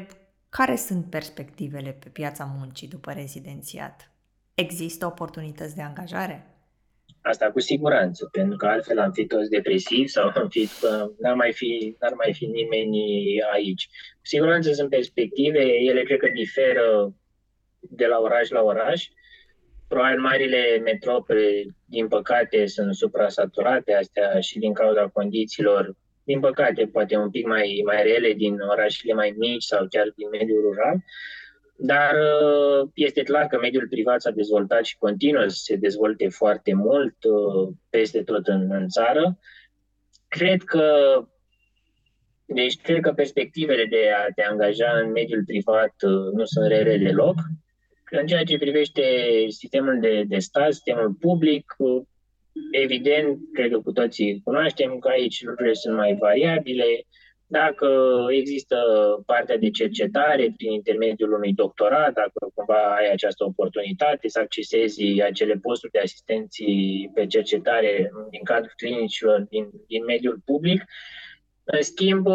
care 0.49 0.75
sunt 0.75 1.09
perspectivele 1.09 1.97
pe 1.99 2.09
piața 2.09 2.55
muncii 2.57 2.87
după 2.87 3.11
rezidențiat? 3.11 4.09
Există 4.53 5.05
oportunități 5.05 5.75
de 5.75 5.81
angajare? 5.81 6.49
Asta 7.21 7.51
cu 7.51 7.59
siguranță, 7.59 8.29
pentru 8.31 8.57
că 8.57 8.65
altfel 8.67 8.99
am 8.99 9.11
fi 9.11 9.25
toți 9.25 9.49
depresivi 9.49 10.07
sau 10.07 10.31
am 10.35 10.47
fi, 10.49 10.69
n-ar 11.19 11.35
mai 11.35 11.53
fi, 11.53 11.95
n-ar 11.99 12.13
mai 12.13 12.33
fi 12.33 12.45
nimeni 12.45 12.97
aici. 13.53 13.89
Cu 14.19 14.25
siguranță 14.25 14.71
sunt 14.71 14.89
perspective, 14.89 15.59
ele 15.59 16.03
cred 16.03 16.19
că 16.19 16.27
diferă 16.33 17.13
de 17.79 18.05
la 18.05 18.19
oraș 18.19 18.49
la 18.49 18.61
oraș. 18.61 19.09
Probabil 19.87 20.19
marile 20.19 20.81
metropole, 20.83 21.63
din 21.85 22.07
păcate, 22.07 22.65
sunt 22.65 22.95
suprasaturate 22.95 23.93
astea 23.93 24.39
și 24.39 24.59
din 24.59 24.73
cauza 24.73 25.07
condițiilor, 25.07 25.95
din 26.23 26.39
păcate, 26.39 26.87
poate 26.87 27.17
un 27.17 27.29
pic 27.29 27.45
mai, 27.45 27.81
mai 27.85 28.03
rele 28.03 28.33
din 28.33 28.59
orașele 28.59 29.13
mai 29.13 29.33
mici 29.37 29.63
sau 29.63 29.87
chiar 29.89 30.13
din 30.15 30.27
mediul 30.31 30.61
rural. 30.61 31.03
Dar 31.77 32.13
uh, 32.13 32.89
este 32.93 33.23
clar 33.23 33.47
că 33.47 33.57
mediul 33.57 33.87
privat 33.89 34.21
s-a 34.21 34.31
dezvoltat 34.31 34.85
și 34.85 34.97
continuă 34.97 35.47
să 35.47 35.59
se 35.63 35.75
dezvolte 35.75 36.29
foarte 36.29 36.73
mult 36.73 37.15
uh, 37.23 37.73
peste 37.89 38.23
tot 38.23 38.47
în, 38.47 38.71
în 38.71 38.87
țară. 38.87 39.39
Cred 40.27 40.63
că 40.63 40.87
deci 42.45 42.81
cred 42.81 42.99
că 42.99 43.11
perspectivele 43.11 43.85
de 43.85 44.09
a 44.27 44.31
te 44.35 44.43
angaja 44.43 44.99
în 45.03 45.11
mediul 45.11 45.43
privat 45.45 45.93
uh, 46.01 46.33
nu 46.33 46.45
sunt 46.45 46.67
rele 46.67 46.97
deloc. 46.97 47.35
În 48.19 48.27
ceea 48.27 48.43
ce 48.43 48.57
privește 48.57 49.01
sistemul 49.47 49.99
de, 49.99 50.23
de 50.27 50.39
stat, 50.39 50.73
sistemul 50.73 51.13
public, 51.19 51.75
evident, 52.71 53.39
cred 53.53 53.71
că 53.71 53.79
cu 53.79 53.91
toții 53.91 54.41
cunoaștem 54.43 54.99
că 54.99 55.07
aici 55.07 55.43
lucrurile 55.43 55.73
sunt 55.73 55.95
mai 55.95 56.15
variabile, 56.19 56.85
dacă 57.47 57.87
există 58.29 58.77
partea 59.25 59.57
de 59.57 59.69
cercetare 59.69 60.53
prin 60.57 60.71
intermediul 60.71 61.33
unui 61.33 61.53
doctorat, 61.53 62.13
dacă 62.13 62.51
cumva 62.53 62.95
ai 62.95 63.11
această 63.11 63.43
oportunitate 63.43 64.27
să 64.27 64.39
accesezi 64.39 65.21
acele 65.21 65.55
posturi 65.55 65.91
de 65.91 65.99
asistenții 65.99 67.11
pe 67.13 67.25
cercetare 67.27 68.11
din 68.29 68.43
cadrul 68.43 68.73
clinicilor 68.75 69.41
din, 69.49 69.69
din 69.87 70.03
mediul 70.03 70.41
public, 70.45 70.83
în 71.63 71.81
schimb, 71.81 72.27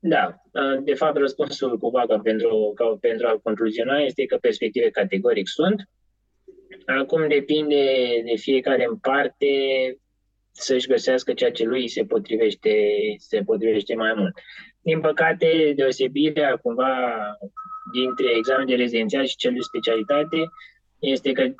da, 0.00 0.34
de 0.82 0.94
fapt 0.94 1.16
răspunsul 1.16 1.78
cu 1.78 1.88
vaga 1.88 2.18
pentru, 2.18 2.72
ca, 2.74 2.96
pentru 3.00 3.26
a 3.26 3.40
concluziona 3.42 3.98
este 3.98 4.24
că 4.24 4.36
perspective 4.36 4.90
categoric 4.90 5.48
sunt. 5.48 5.88
Acum 6.86 7.28
depinde 7.28 7.84
de 8.24 8.36
fiecare 8.36 8.86
în 8.88 8.96
parte 8.96 9.46
să-și 10.50 10.86
găsească 10.86 11.32
ceea 11.32 11.50
ce 11.50 11.64
lui 11.64 11.88
se 11.88 12.04
potrivește, 12.04 12.72
se 13.18 13.42
potrivește 13.42 13.94
mai 13.94 14.12
mult. 14.16 14.34
Din 14.80 15.00
păcate, 15.00 15.72
deosebirea 15.76 16.56
cumva 16.56 16.94
dintre 17.92 18.36
examenul 18.36 18.68
de 18.68 18.74
rezidențiat 18.74 19.26
și 19.26 19.36
cel 19.36 19.52
de 19.52 19.60
specialitate 19.60 20.36
este 20.98 21.32
că 21.32 21.52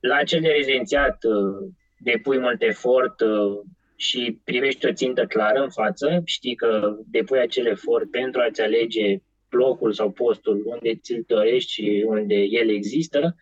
la 0.00 0.22
cel 0.22 0.40
de 0.40 0.48
rezidențiat 0.48 1.24
uh, 1.24 1.68
depui 1.98 2.38
mult 2.38 2.62
efort 2.62 3.20
uh, 3.20 3.60
și 4.02 4.40
privești 4.44 4.86
o 4.86 4.92
țintă 4.92 5.24
clară 5.24 5.62
în 5.62 5.70
față, 5.70 6.22
știi 6.24 6.54
că 6.54 6.96
depui 7.06 7.38
acel 7.38 7.66
efort 7.66 8.10
pentru 8.10 8.40
a-ți 8.40 8.60
alege 8.60 9.16
locul 9.48 9.92
sau 9.92 10.10
postul 10.10 10.62
unde 10.64 10.94
ți-l 10.94 11.24
dorești 11.26 11.72
și 11.72 12.04
unde 12.06 12.34
el 12.34 12.70
există, 12.70 13.34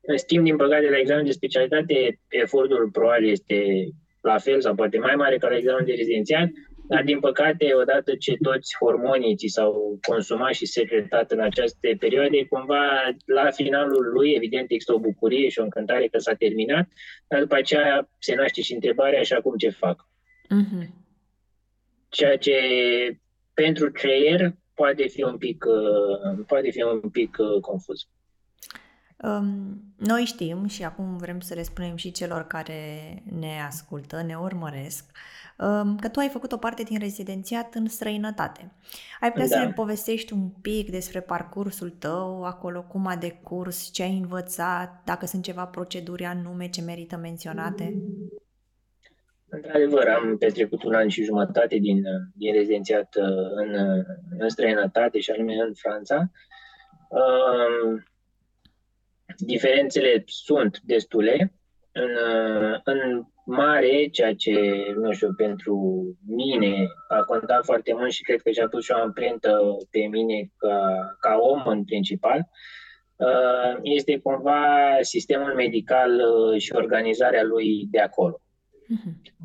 în 0.00 0.16
schimb, 0.16 0.44
din 0.44 0.56
păcate, 0.56 0.90
la 0.90 0.98
examen 0.98 1.24
de 1.24 1.30
specialitate, 1.30 2.20
efortul 2.28 2.88
probabil 2.92 3.30
este 3.30 3.88
la 4.20 4.38
fel 4.38 4.60
sau 4.60 4.74
poate 4.74 4.98
mai 4.98 5.14
mare 5.14 5.38
ca 5.38 5.48
la 5.48 5.56
examen 5.56 5.84
de 5.84 5.92
rezidențiat, 5.92 6.48
dar, 6.88 7.04
din 7.04 7.20
păcate, 7.20 7.74
odată 7.74 8.14
ce 8.14 8.36
toți 8.42 8.76
hormonii 8.80 9.36
ți 9.36 9.46
s-au 9.46 9.98
consumat 10.08 10.52
și 10.52 10.66
secretat 10.66 11.30
în 11.30 11.40
aceste 11.40 11.96
perioade, 11.98 12.46
cumva, 12.46 12.84
la 13.24 13.50
finalul 13.50 14.12
lui, 14.12 14.32
evident, 14.32 14.70
există 14.70 14.94
o 14.94 14.98
bucurie 14.98 15.48
și 15.48 15.58
o 15.58 15.62
încântare 15.62 16.06
că 16.06 16.18
s-a 16.18 16.34
terminat, 16.34 16.88
dar 17.28 17.40
după 17.40 17.54
aceea 17.54 18.08
se 18.18 18.34
naște 18.34 18.62
și 18.62 18.74
întrebarea 18.74 19.20
așa 19.20 19.40
cum 19.40 19.56
ce 19.56 19.68
fac. 19.68 20.08
Uh-huh. 20.44 20.86
Ceea 22.08 22.36
ce 22.36 22.56
pentru 23.54 23.90
creier 23.90 24.54
poate 24.74 25.06
fi 25.06 25.22
un 25.22 25.36
pic, 25.36 25.64
uh, 25.64 26.44
poate 26.46 26.70
fi 26.70 26.82
un 26.82 27.10
pic 27.10 27.36
uh, 27.38 27.60
confuz. 27.60 28.08
Noi 29.96 30.24
știm 30.24 30.66
și 30.66 30.84
acum 30.84 31.16
vrem 31.16 31.40
să 31.40 31.54
le 31.54 31.62
spunem 31.62 31.96
și 31.96 32.10
celor 32.10 32.46
care 32.46 32.82
ne 33.38 33.62
ascultă, 33.66 34.22
ne 34.22 34.34
urmăresc, 34.36 35.04
că 36.00 36.08
tu 36.12 36.18
ai 36.18 36.28
făcut 36.28 36.52
o 36.52 36.56
parte 36.56 36.82
din 36.82 36.98
rezidențiat 36.98 37.74
în 37.74 37.88
străinătate. 37.88 38.72
Ai 39.20 39.32
putea 39.32 39.48
da. 39.48 39.56
să 39.56 39.64
ne 39.64 39.72
povestești 39.72 40.32
un 40.32 40.48
pic 40.48 40.90
despre 40.90 41.20
parcursul 41.20 41.90
tău 41.90 42.44
acolo, 42.44 42.82
cum 42.82 43.06
a 43.06 43.16
decurs, 43.16 43.92
ce 43.92 44.02
ai 44.02 44.16
învățat, 44.16 45.02
dacă 45.04 45.26
sunt 45.26 45.42
ceva 45.42 45.66
proceduri 45.66 46.24
anume 46.24 46.68
ce 46.68 46.80
merită 46.80 47.16
menționate? 47.16 47.94
Într-adevăr, 49.48 50.08
am 50.08 50.36
petrecut 50.38 50.82
un 50.82 50.94
an 50.94 51.08
și 51.08 51.24
jumătate 51.24 51.76
din, 51.76 52.02
din 52.34 52.52
rezidențiat 52.52 53.14
uh, 53.16 53.50
în, 53.54 54.04
în 54.38 54.48
străinătate 54.48 55.20
și 55.20 55.30
anume 55.30 55.54
în 55.54 55.74
Franța. 55.74 56.30
Diferențele 59.36 60.22
sunt 60.26 60.80
destule. 60.80 61.52
În, 61.92 62.10
în 62.84 63.26
mare, 63.50 64.08
ceea 64.12 64.34
ce, 64.34 64.54
nu 64.96 65.12
știu, 65.12 65.32
pentru 65.36 65.76
mine 66.26 66.86
a 67.08 67.22
contat 67.22 67.64
foarte 67.64 67.92
mult 67.94 68.12
și 68.12 68.22
cred 68.22 68.42
că 68.42 68.50
și-a 68.50 68.68
pus 68.68 68.84
și 68.84 68.90
o 68.90 69.00
amprentă 69.00 69.60
pe 69.90 69.98
mine 69.98 70.50
ca, 70.56 70.98
ca 71.20 71.36
om 71.40 71.62
în 71.66 71.84
principal, 71.84 72.48
uh, 73.16 73.78
este 73.82 74.18
cumva 74.18 74.96
sistemul 75.00 75.54
medical 75.54 76.10
uh, 76.10 76.60
și 76.60 76.72
organizarea 76.72 77.42
lui 77.42 77.86
de 77.90 78.00
acolo. 78.00 78.40
Uh-huh. 78.40 79.36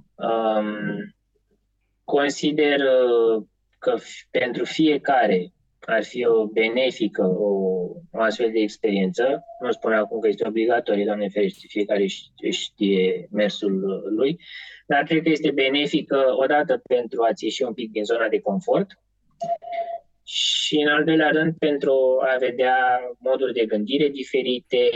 Consider 2.03 2.79
uh, 2.79 3.43
că 3.79 3.95
pentru 4.31 4.65
fiecare 4.65 5.51
ar 5.86 6.04
fi 6.04 6.26
o 6.26 6.46
benefică, 6.48 7.22
o, 7.22 7.50
o 8.12 8.22
astfel 8.22 8.52
de 8.52 8.60
experiență. 8.60 9.43
Nu 9.60 9.72
spun 9.72 9.93
acum 9.93 10.19
că 10.19 10.28
este 10.28 10.48
obligatorie, 10.48 11.06
Doamne 11.06 11.30
ferește, 11.30 11.65
fiecare 11.67 12.06
știe 12.52 13.28
mersul 13.32 14.04
lui, 14.15 14.39
dar 14.88 15.04
cred 15.04 15.24
că 15.24 15.30
este 15.30 15.52
benefică 15.52 16.26
odată 16.38 16.82
pentru 16.88 17.22
a-ți 17.22 17.43
ieși 17.43 17.63
un 17.63 17.74
pic 17.74 17.91
din 17.91 18.04
zona 18.04 18.28
de 18.28 18.39
confort 18.39 18.88
și 20.36 20.76
în 20.86 20.88
al 20.88 21.04
doilea 21.04 21.30
rând 21.30 21.54
pentru 21.58 21.93
a 22.34 22.38
vedea 22.38 22.78
moduri 23.19 23.54
de 23.54 23.65
gândire 23.65 24.08
diferite, 24.08 24.89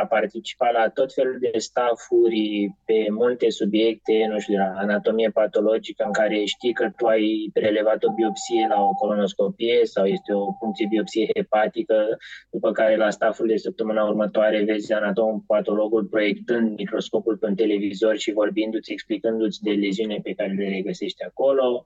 a 0.00 0.06
participa 0.06 0.70
la 0.70 0.88
tot 0.88 1.14
felul 1.14 1.36
de 1.40 1.58
staffuri 1.58 2.74
pe 2.84 3.06
multe 3.10 3.50
subiecte, 3.50 4.26
nu 4.30 4.38
știu, 4.38 4.56
la 4.56 4.72
anatomie 4.76 5.30
patologică 5.30 6.04
în 6.06 6.12
care 6.12 6.44
știi 6.44 6.72
că 6.72 6.90
tu 6.96 7.06
ai 7.06 7.50
prelevat 7.52 8.04
o 8.04 8.12
biopsie 8.12 8.66
la 8.68 8.82
o 8.82 8.92
colonoscopie 8.92 9.80
sau 9.84 10.04
este 10.06 10.32
o 10.32 10.52
funcție 10.60 10.86
biopsie 10.90 11.26
hepatică, 11.34 12.16
după 12.50 12.72
care 12.72 12.96
la 12.96 13.10
stafful 13.10 13.46
de 13.46 13.56
săptămâna 13.56 14.04
următoare 14.04 14.64
vezi 14.64 14.92
anatomul 14.92 15.44
patologul 15.46 16.04
proiectând 16.04 16.76
microscopul 16.76 17.36
pe 17.36 17.46
un 17.46 17.54
televizor 17.54 18.16
și 18.16 18.32
vorbindu-ți, 18.32 18.92
explicându-ți 18.92 19.62
de 19.62 19.70
leziune 19.70 20.18
pe 20.22 20.34
care 20.34 20.52
le 20.52 20.68
regăsești 20.68 21.24
acolo. 21.24 21.82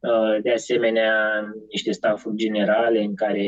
Uh, 0.00 0.42
de 0.42 0.52
asemenea, 0.52 1.44
niște 1.70 1.92
staffuri 1.92 2.29
generale 2.36 3.02
în 3.02 3.14
care 3.14 3.46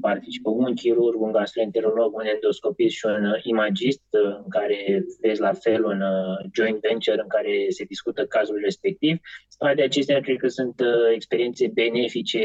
participă 0.00 0.50
un 0.50 0.74
chirurg, 0.74 1.20
un 1.20 1.32
gastroenterolog, 1.32 2.14
un 2.14 2.26
endoscopist 2.34 2.94
și 2.94 3.06
un 3.06 3.24
imagist, 3.42 4.02
uh, 4.10 4.36
în 4.42 4.48
care 4.48 5.04
vezi 5.20 5.40
la 5.40 5.52
fel 5.52 5.84
un 5.84 6.00
uh, 6.00 6.50
joint 6.52 6.80
venture 6.80 7.20
în 7.20 7.28
care 7.28 7.66
se 7.68 7.84
discută 7.84 8.26
cazul 8.26 8.60
respectiv. 8.62 9.18
Toate 9.58 9.82
acestea 9.82 10.20
cred 10.20 10.36
că 10.36 10.48
sunt 10.48 10.74
experiențe 11.14 11.70
benefice 11.74 12.42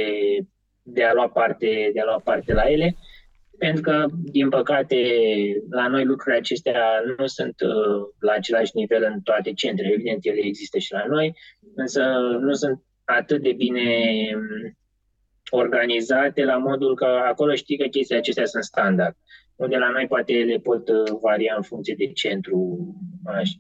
de 0.84 1.04
a 1.04 1.14
lua 1.14 1.30
parte, 1.30 1.90
de 1.94 2.00
a 2.00 2.06
lua 2.06 2.22
parte 2.24 2.54
la 2.54 2.64
ele 2.64 2.96
pentru 3.60 3.82
că, 3.82 4.06
din 4.32 4.50
păcate, 4.50 4.98
la 5.70 5.88
noi 5.88 6.04
lucrurile 6.06 6.40
acestea 6.40 6.84
nu 7.18 7.28
sunt 7.28 7.56
uh, 7.62 8.08
la 8.20 8.32
același 8.32 8.72
nivel 8.74 9.04
în 9.14 9.22
toate 9.22 9.54
centrele. 9.54 9.94
Evident, 9.94 10.26
ele 10.26 10.40
există 10.44 10.78
și 10.78 10.92
la 10.92 11.06
noi, 11.08 11.36
însă 11.76 12.04
nu 12.40 12.54
sunt 12.54 12.84
atât 13.04 13.42
de 13.42 13.54
bine 13.54 13.82
mm, 14.36 14.78
organizate 15.50 16.44
la 16.44 16.58
modul 16.58 16.96
că 16.96 17.06
acolo 17.06 17.54
știi 17.54 17.78
că 17.78 17.88
chestiile 17.88 18.20
acestea 18.20 18.46
sunt 18.46 18.64
standard. 18.64 19.16
Unde 19.56 19.78
la 19.78 19.90
noi 19.90 20.08
poate 20.08 20.34
ele 20.34 20.58
pot 20.58 20.90
uh, 20.90 21.18
varia 21.22 21.54
în 21.58 21.62
funcție 21.62 21.96
de 21.98 22.08
centru. 22.08 22.78
Așa. 23.26 23.54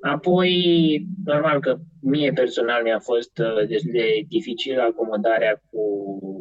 Apoi, 0.00 1.06
normal 1.24 1.60
că 1.60 1.78
mie 2.00 2.32
personal 2.32 2.82
mi-a 2.82 2.98
fost 2.98 3.38
uh, 3.38 3.68
destul 3.68 3.92
de 3.92 4.24
dificil 4.28 4.80
acomodarea 4.80 5.62
cu, 5.70 5.82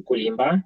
cu 0.03 0.13
limba. 0.13 0.59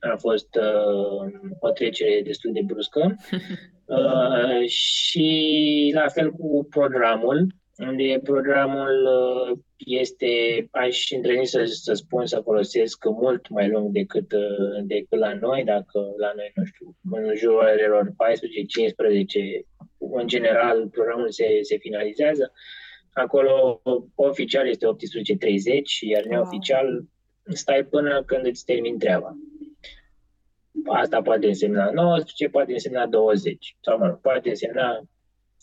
A 0.00 0.16
fost 0.16 0.48
uh, 0.54 1.32
o 1.58 1.70
trecere 1.70 2.20
destul 2.24 2.52
de 2.52 2.62
bruscă. 2.66 3.16
Uh, 3.88 4.66
și 4.66 5.90
la 5.94 6.08
fel 6.08 6.30
cu 6.30 6.66
programul, 6.70 7.46
unde 7.78 8.20
programul 8.22 9.06
uh, 9.06 9.58
este, 9.76 10.26
aș 10.70 11.10
îndrăzni 11.10 11.46
să, 11.46 11.64
să 11.64 11.92
spun, 11.92 12.26
să 12.26 12.40
folosesc 12.40 13.04
mult 13.04 13.48
mai 13.48 13.68
lung 13.68 13.92
decât, 13.92 14.32
uh, 14.32 14.82
decât 14.82 15.18
la 15.18 15.34
noi, 15.34 15.64
dacă 15.64 16.14
la 16.16 16.32
noi, 16.36 16.52
nu 16.54 16.64
știu, 16.64 16.96
în 17.10 17.36
jurul 17.36 17.56
orelor 17.56 18.10
14-15 18.10 18.12
în 19.98 20.26
general 20.26 20.88
programul 20.88 21.30
se, 21.30 21.58
se 21.62 21.76
finalizează. 21.76 22.52
Acolo 23.12 23.82
oficial 24.14 24.68
este 24.68 24.86
18.30, 24.86 24.90
iar 26.00 26.24
neoficial 26.24 27.04
stai 27.48 27.84
până 27.84 28.22
când 28.26 28.46
îți 28.46 28.64
termin 28.64 28.98
treaba. 28.98 29.36
Asta 30.86 31.22
poate 31.22 31.46
însemna 31.46 31.90
19, 31.90 32.48
poate 32.48 32.72
însemna 32.72 33.06
20, 33.06 33.76
sau 33.80 33.98
mă 33.98 34.08
poate 34.08 34.48
însemna 34.48 35.02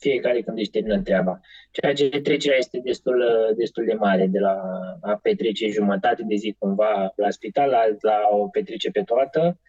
fiecare 0.07 0.41
când 0.41 0.57
își 0.57 0.69
termină 0.69 1.01
treaba. 1.01 1.39
Ceea 1.71 1.93
ce 1.93 2.21
trecerea 2.27 2.57
este 2.57 2.79
destul, 2.83 3.17
destul 3.57 3.85
de 3.85 3.93
mare, 3.93 4.25
de 4.27 4.39
la 4.39 4.55
a 5.01 5.19
petrece 5.21 5.67
jumătate 5.67 6.23
de 6.27 6.35
zi 6.35 6.55
cumva 6.59 7.13
la 7.15 7.29
spital, 7.29 7.69
la, 7.69 7.83
la 8.01 8.17
o 8.31 8.47
petrece 8.47 8.89
pe 8.91 9.01
toată, 9.01 9.59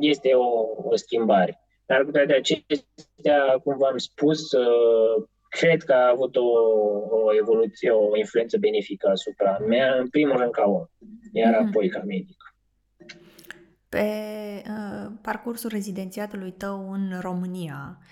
este 0.00 0.30
o, 0.34 0.48
o 0.90 0.96
schimbare. 0.96 1.60
Dar 1.86 2.04
cu 2.04 2.10
toate 2.10 2.34
acestea, 2.34 3.40
cum 3.64 3.76
v-am 3.76 3.96
spus, 3.96 4.52
uh, 4.52 5.26
cred 5.48 5.82
că 5.82 5.92
a 5.92 6.08
avut 6.08 6.36
o, 6.36 6.48
o 7.10 7.34
evoluție, 7.40 7.90
o 7.90 8.16
influență 8.16 8.56
benefică 8.58 9.08
asupra 9.08 9.58
mea, 9.58 9.94
în 9.94 10.08
primul 10.08 10.36
rând 10.36 10.50
ca 10.50 10.64
om, 10.66 10.84
iar 11.32 11.60
mm. 11.60 11.66
apoi 11.66 11.88
ca 11.88 12.02
medic. 12.06 12.36
Pe 13.88 14.06
uh, 14.74 15.12
parcursul 15.22 15.70
rezidențiatului 15.72 16.52
tău 16.52 16.92
în 16.92 17.20
România, 17.20 17.98
uh, 18.00 18.06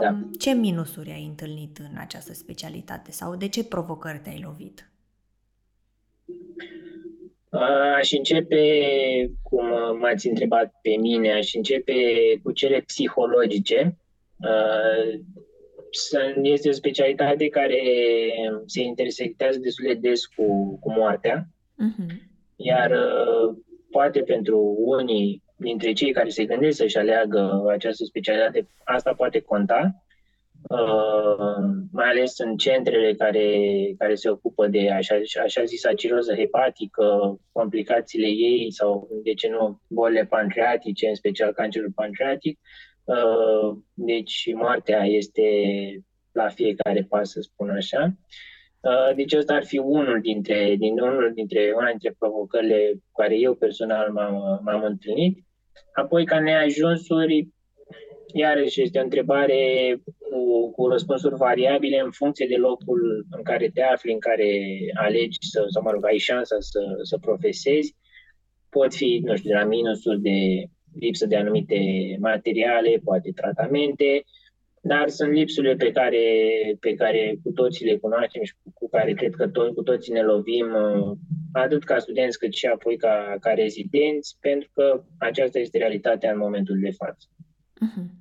da. 0.00 0.18
ce 0.38 0.52
minusuri 0.52 1.10
ai 1.10 1.24
întâlnit 1.24 1.78
în 1.78 1.96
această 1.98 2.32
specialitate 2.32 3.10
sau 3.10 3.36
de 3.36 3.48
ce 3.48 3.64
provocări 3.64 4.18
te-ai 4.18 4.40
lovit? 4.44 4.90
Aș 7.96 8.12
începe, 8.12 8.60
cum 9.42 9.66
m-ați 9.98 10.28
întrebat 10.28 10.74
pe 10.82 10.96
mine, 11.00 11.32
aș 11.32 11.54
începe 11.54 11.94
cu 12.42 12.52
cele 12.52 12.80
psihologice. 12.80 13.96
Este 16.42 16.68
o 16.68 16.72
specialitate 16.72 17.48
care 17.48 17.80
se 18.66 18.82
intersectează 18.82 19.58
destul 19.58 19.86
de 19.86 19.94
des 19.94 20.26
cu, 20.26 20.78
cu 20.78 20.92
moartea, 20.92 21.46
uh-huh. 21.46 22.14
iar 22.56 22.92
poate 23.90 24.20
pentru 24.20 24.74
unii 24.78 25.41
dintre 25.62 25.92
cei 25.92 26.12
care 26.12 26.28
se 26.28 26.44
gândesc 26.44 26.76
să-și 26.76 26.98
aleagă 26.98 27.64
această 27.68 28.04
specialitate, 28.04 28.66
asta 28.84 29.12
poate 29.12 29.40
conta, 29.40 30.02
Uh, 30.68 31.64
mai 31.92 32.08
ales 32.08 32.38
în 32.38 32.56
centrele 32.56 33.14
care, 33.14 33.68
care 33.98 34.14
se 34.14 34.28
ocupă 34.28 34.66
de 34.66 34.90
așa, 34.90 35.20
așa 35.42 35.64
zisa 35.64 35.94
ciroză 35.94 36.34
hepatică, 36.34 37.38
complicațiile 37.52 38.26
ei 38.26 38.72
sau, 38.72 39.08
de 39.24 39.34
ce 39.34 39.48
nu, 39.48 39.80
bolile 39.88 40.24
pancreatice, 40.24 41.08
în 41.08 41.14
special 41.14 41.52
cancerul 41.52 41.92
pancreatic. 41.94 42.58
Uh, 43.04 43.76
deci 43.94 44.50
moartea 44.54 45.04
este 45.04 45.42
la 46.32 46.48
fiecare 46.48 47.06
pas, 47.08 47.30
să 47.30 47.40
spun 47.40 47.70
așa. 47.70 48.12
Uh, 48.80 49.14
deci 49.14 49.32
ăsta 49.32 49.54
ar 49.54 49.64
fi 49.64 49.78
unul 49.78 50.20
dintre, 50.20 50.74
din, 50.78 51.00
unul 51.00 51.32
dintre, 51.34 51.72
una 51.76 51.88
dintre 51.88 52.14
provocările 52.18 52.92
cu 52.92 53.20
care 53.20 53.38
eu 53.38 53.54
personal 53.54 54.10
m-am, 54.12 54.60
m-am 54.64 54.82
întâlnit. 54.82 55.44
Apoi, 55.92 56.24
ca 56.24 56.40
neajunsuri, 56.40 57.48
iarăși 58.32 58.82
este 58.82 58.98
o 58.98 59.02
întrebare 59.02 59.60
cu, 60.18 60.70
cu 60.70 60.88
răspunsuri 60.88 61.36
variabile 61.36 62.00
în 62.00 62.10
funcție 62.10 62.46
de 62.46 62.56
locul 62.56 63.26
în 63.30 63.42
care 63.42 63.70
te 63.74 63.82
afli, 63.82 64.12
în 64.12 64.18
care 64.18 64.50
alegi 64.94 65.38
să, 65.40 65.64
sau 65.68 65.82
mă 65.82 65.90
rog, 65.90 66.04
ai 66.06 66.18
șansa 66.18 66.56
să, 66.58 66.80
să 67.02 67.18
profesezi. 67.20 67.96
Pot 68.68 68.94
fi, 68.94 69.20
nu 69.24 69.36
știu, 69.36 69.50
de 69.50 69.56
la 69.56 69.64
minusuri 69.64 70.20
de 70.20 70.64
lipsă 71.00 71.26
de 71.26 71.36
anumite 71.36 71.78
materiale, 72.20 73.00
poate 73.04 73.32
tratamente, 73.34 74.24
dar 74.82 75.08
sunt 75.08 75.32
lipsurile 75.32 75.74
pe 75.74 75.90
care, 75.90 76.24
pe 76.80 76.94
care 76.94 77.38
cu 77.42 77.52
toții 77.52 77.86
le 77.86 77.96
cunoaștem 77.96 78.42
și 78.42 78.54
cu, 78.62 78.70
cu 78.74 78.88
care 78.88 79.12
cred 79.12 79.34
că 79.34 79.48
to- 79.48 79.74
cu 79.74 79.82
toții 79.82 80.12
ne 80.12 80.22
lovim, 80.22 80.66
atât 81.52 81.84
ca 81.84 81.98
studenți 81.98 82.38
cât 82.38 82.52
și 82.52 82.66
apoi 82.66 82.96
ca, 82.96 83.36
ca 83.40 83.50
rezidenți, 83.50 84.36
pentru 84.40 84.70
că 84.74 85.04
aceasta 85.18 85.58
este 85.58 85.78
realitatea 85.78 86.32
în 86.32 86.38
momentul 86.38 86.78
de 86.78 86.90
față. 86.90 87.26
Uh-huh. 87.74 88.20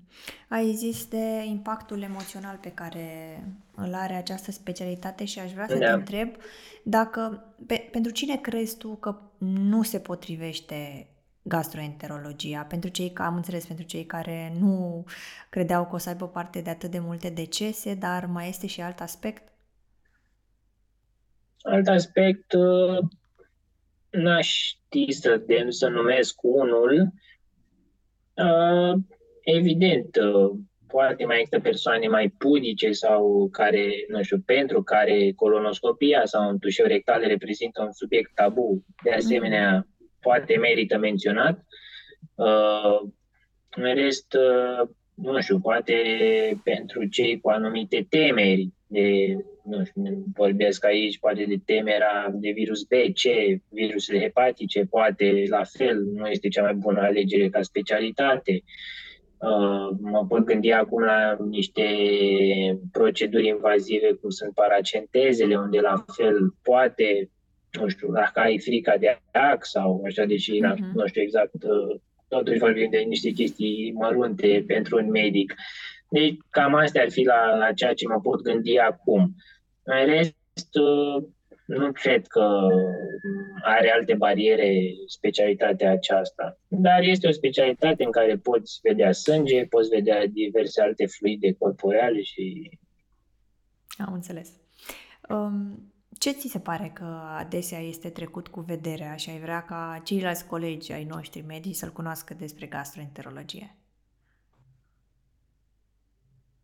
Ai 0.49 0.71
zis 0.71 1.07
de 1.07 1.43
impactul 1.45 2.01
emoțional 2.01 2.57
pe 2.61 2.71
care 2.71 3.37
îl 3.75 3.93
are 3.93 4.13
această 4.13 4.51
specialitate 4.51 5.25
și 5.25 5.39
aș 5.39 5.51
vrea 5.51 5.67
să 5.67 5.77
da. 5.77 5.85
te 5.85 5.91
întreb 5.91 6.35
dacă, 6.83 7.53
pe, 7.67 7.87
pentru 7.91 8.11
cine 8.11 8.37
crezi 8.37 8.77
tu 8.77 8.95
că 8.95 9.19
nu 9.37 9.83
se 9.83 9.99
potrivește 9.99 11.07
gastroenterologia? 11.41 12.61
Pentru 12.61 12.89
cei, 12.89 13.13
am 13.15 13.35
înțeles, 13.35 13.65
pentru 13.65 13.85
cei 13.85 14.05
care 14.05 14.53
nu 14.59 15.03
credeau 15.49 15.85
că 15.87 15.95
o 15.95 15.97
să 15.97 16.09
aibă 16.09 16.27
parte 16.27 16.61
de 16.61 16.69
atât 16.69 16.91
de 16.91 16.99
multe 16.99 17.29
decese, 17.29 17.93
dar 17.93 18.25
mai 18.25 18.49
este 18.49 18.67
și 18.67 18.81
alt 18.81 18.99
aspect? 18.99 19.51
Alt 21.61 21.87
aspect, 21.87 22.53
uh, 22.53 22.97
n-aș 24.11 24.47
ști 24.47 25.11
să, 25.11 25.41
să 25.69 25.87
numesc 25.87 26.43
unul, 26.43 27.13
uh, 28.33 28.93
evident, 29.43 30.15
uh, 30.15 30.51
poate 30.87 31.25
mai 31.25 31.35
există 31.35 31.59
persoane 31.59 32.07
mai 32.07 32.29
pudice 32.37 32.91
sau 32.91 33.49
care, 33.51 34.05
nu 34.07 34.23
știu, 34.23 34.39
pentru 34.45 34.83
care 34.83 35.31
colonoscopia 35.35 36.25
sau 36.25 36.49
întușeu 36.49 36.85
rectale 36.85 37.27
reprezintă 37.27 37.81
un 37.81 37.91
subiect 37.91 38.31
tabu. 38.35 38.85
De 39.03 39.11
asemenea, 39.11 39.87
poate 40.19 40.57
merită 40.57 40.97
menționat. 40.97 41.65
Uh, 42.35 42.99
în 43.75 43.93
rest, 43.93 44.33
uh, 44.33 44.89
nu 45.13 45.41
știu, 45.41 45.59
poate 45.59 45.95
pentru 46.63 47.05
cei 47.05 47.39
cu 47.39 47.49
anumite 47.49 48.05
temeri 48.09 48.69
de, 48.91 49.37
nu 49.63 49.83
știu, 49.85 50.23
vorbesc 50.33 50.85
aici 50.85 51.19
poate 51.19 51.45
de 51.47 51.55
temera 51.65 52.27
de 52.33 52.49
virus 52.49 52.83
B, 52.83 52.91
C, 52.91 53.21
virusele 53.69 54.19
hepatice, 54.19 54.85
poate 54.89 55.43
la 55.47 55.63
fel 55.63 56.03
nu 56.03 56.27
este 56.27 56.47
cea 56.47 56.61
mai 56.61 56.73
bună 56.73 57.01
alegere 57.01 57.49
ca 57.49 57.61
specialitate. 57.61 58.51
Uh, 58.51 59.01
Uh, 59.41 59.97
mă 59.99 60.25
pot 60.27 60.43
gândi 60.45 60.71
acum 60.71 61.03
la 61.03 61.37
niște 61.49 61.83
proceduri 62.91 63.47
invazive 63.47 64.13
cum 64.13 64.29
sunt 64.29 64.53
paracentezele, 64.53 65.55
unde 65.55 65.79
la 65.79 66.03
fel 66.15 66.55
poate, 66.61 67.29
nu 67.71 67.87
știu, 67.87 68.11
dacă 68.11 68.39
ai 68.39 68.59
frica 68.59 68.97
de 68.97 69.19
ac 69.31 69.65
sau 69.65 70.03
așa, 70.05 70.25
deși 70.25 70.51
uh-huh. 70.51 70.93
nu 70.93 71.07
știu 71.07 71.21
exact, 71.21 71.53
uh, 71.53 71.99
totuși 72.27 72.59
vorbim 72.59 72.89
de 72.89 72.97
niște 72.97 73.29
chestii 73.29 73.91
mărunte 73.95 74.63
pentru 74.67 74.97
un 74.97 75.09
medic. 75.09 75.53
Deci 76.11 76.37
cam 76.49 76.75
astea 76.75 77.01
ar 77.01 77.11
fi 77.11 77.23
la, 77.23 77.55
la 77.55 77.73
ceea 77.73 77.93
ce 77.93 78.07
mă 78.07 78.19
pot 78.21 78.41
gândi 78.41 78.77
acum. 78.77 79.35
În 79.83 80.05
rest, 80.05 80.35
uh, 80.73 81.23
nu 81.65 81.91
cred 81.91 82.27
că 82.27 82.67
are 83.63 83.91
alte 83.91 84.13
bariere 84.13 84.93
specialitatea 85.07 85.91
aceasta, 85.91 86.59
dar 86.67 87.01
este 87.01 87.27
o 87.27 87.31
specialitate 87.31 88.03
în 88.03 88.11
care 88.11 88.37
poți 88.37 88.79
vedea 88.81 89.11
sânge, 89.11 89.65
poți 89.65 89.89
vedea 89.89 90.27
diverse 90.27 90.81
alte 90.81 91.05
fluide 91.05 91.53
corporale 91.53 92.21
și... 92.21 92.69
Am 93.97 94.13
înțeles. 94.13 94.49
Um, 95.29 95.93
ce 96.19 96.31
ți 96.31 96.47
se 96.47 96.59
pare 96.59 96.91
că 96.93 97.21
adesea 97.37 97.79
este 97.79 98.09
trecut 98.09 98.47
cu 98.47 98.59
vederea 98.59 99.15
și 99.15 99.29
ai 99.29 99.39
vrea 99.39 99.61
ca 99.61 100.01
ceilalți 100.03 100.47
colegi 100.47 100.91
ai 100.91 101.03
noștri 101.03 101.41
medii 101.41 101.73
să-l 101.73 101.91
cunoască 101.91 102.33
despre 102.33 102.65
gastroenterologie? 102.65 103.75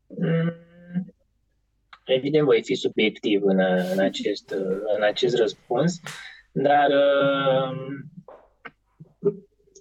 Mm 0.08 0.66
Evident, 2.08 2.46
voi 2.46 2.64
fi 2.64 2.76
subiectiv 2.76 3.42
în, 3.44 3.60
în, 3.92 4.00
acest, 4.00 4.56
în 4.98 5.04
acest 5.04 5.36
răspuns, 5.36 6.00
dar 6.52 6.90
uh, 6.90 7.78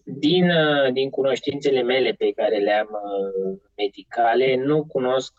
din, 0.05 0.51
uh, 0.51 0.93
din 0.93 1.11
cunoștințele 1.11 1.83
mele 1.83 2.13
pe 2.19 2.33
care 2.33 2.59
le 2.59 2.73
am 2.73 2.89
uh, 2.91 3.59
medicale, 3.77 4.57
nu 4.57 4.85
cunosc 4.85 5.35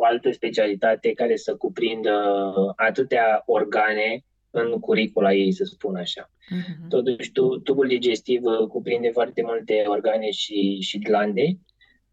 o 0.00 0.04
altă 0.04 0.30
specialitate 0.30 1.12
care 1.12 1.36
să 1.36 1.56
cuprindă 1.56 2.52
atâtea 2.76 3.42
organe 3.46 4.24
în 4.50 4.78
curicula 4.78 5.32
ei, 5.32 5.52
să 5.52 5.64
spun 5.64 5.96
așa. 5.96 6.30
Uh-huh. 6.30 6.88
Totuși, 6.88 7.32
tubul 7.64 7.86
digestiv 7.86 8.40
cuprinde 8.68 9.08
foarte 9.08 9.42
multe 9.42 9.84
organe 9.86 10.30
și, 10.30 10.78
și 10.80 10.98
glande. 10.98 11.58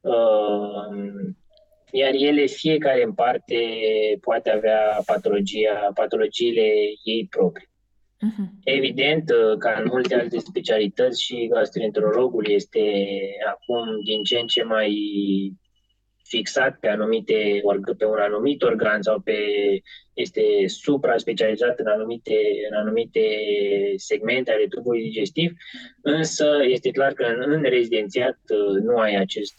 Uh, 0.01 1.35
iar 1.91 2.13
ele, 2.13 2.45
fiecare 2.45 3.03
în 3.03 3.13
parte, 3.13 3.55
poate 4.21 4.49
avea 4.49 5.01
patologia, 5.05 5.91
patologiile 5.93 6.67
ei 7.03 7.27
proprii. 7.29 7.69
Uh-huh. 8.17 8.49
Evident, 8.63 9.31
ca 9.59 9.79
în 9.79 9.85
multe 9.91 10.15
alte 10.15 10.39
specialități, 10.39 11.23
și 11.23 11.47
gastroenterologul 11.47 12.47
este 12.49 12.81
acum 13.47 14.01
din 14.03 14.23
ce 14.23 14.37
în 14.37 14.47
ce 14.47 14.63
mai 14.63 14.91
fixat 16.23 16.77
pe 16.79 16.87
anumite 16.87 17.61
pe 17.97 18.05
un 18.05 18.17
anumit 18.19 18.61
organ 18.61 19.01
sau 19.01 19.19
pe 19.19 19.37
este 20.13 20.41
supra-specializat 20.67 21.79
în 21.79 21.87
anumite, 21.87 22.35
în 22.69 22.77
anumite 22.77 23.21
segmente 23.95 24.51
ale 24.51 24.65
tubului 24.69 25.01
digestiv, 25.01 25.51
însă 26.01 26.57
este 26.67 26.91
clar 26.91 27.13
că 27.13 27.23
în, 27.23 27.51
în 27.51 27.63
rezidențiat 27.63 28.37
nu 28.83 28.97
ai 28.97 29.15
acest 29.15 29.55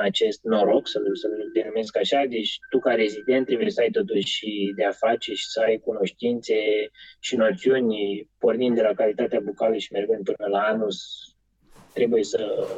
acest 0.00 0.40
noroc, 0.42 0.88
să-l, 0.88 1.16
să-l 1.16 1.50
denumesc 1.52 1.96
așa, 1.96 2.24
deci 2.28 2.58
tu 2.70 2.78
ca 2.78 2.94
rezident 2.94 3.46
trebuie 3.46 3.70
să 3.70 3.80
ai 3.80 3.90
totuși 3.90 4.46
de 4.76 4.84
a 4.84 4.92
face 4.92 5.34
și 5.34 5.46
să 5.46 5.60
ai 5.60 5.78
cunoștințe 5.84 6.54
și 7.20 7.36
noțiuni 7.36 8.28
pornind 8.38 8.74
de 8.74 8.82
la 8.82 8.94
calitatea 8.94 9.40
bucală 9.40 9.76
și 9.76 9.92
mergând 9.92 10.24
până 10.24 10.48
la 10.48 10.60
anus, 10.60 10.98
trebuie 11.92 12.24
să, 12.24 12.68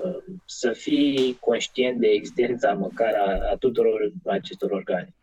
să 0.47 0.73
fii 0.73 1.37
conștient 1.41 2.01
de 2.01 2.07
existența 2.07 2.73
măcar 2.73 3.15
a, 3.15 3.51
a 3.53 3.57
tuturor 3.57 4.13
acestor 4.25 4.71
organe. 4.71 5.15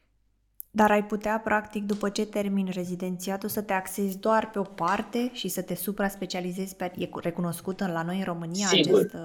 Dar 0.71 0.91
ai 0.91 1.05
putea, 1.05 1.41
practic, 1.43 1.83
după 1.83 2.09
ce 2.09 2.25
termin 2.25 2.69
rezidențiatul, 2.73 3.49
să 3.49 3.61
te 3.61 3.73
axezi 3.73 4.19
doar 4.19 4.49
pe 4.49 4.59
o 4.59 4.63
parte 4.63 5.29
și 5.33 5.47
să 5.47 5.61
te 5.61 5.75
supra-specializezi 5.75 6.75
pe... 6.75 6.91
E 6.97 7.09
recunoscut 7.21 7.79
la 7.79 8.03
noi 8.03 8.17
în 8.17 8.23
România 8.23 8.67
Sigur. 8.67 8.99
acest... 8.99 9.15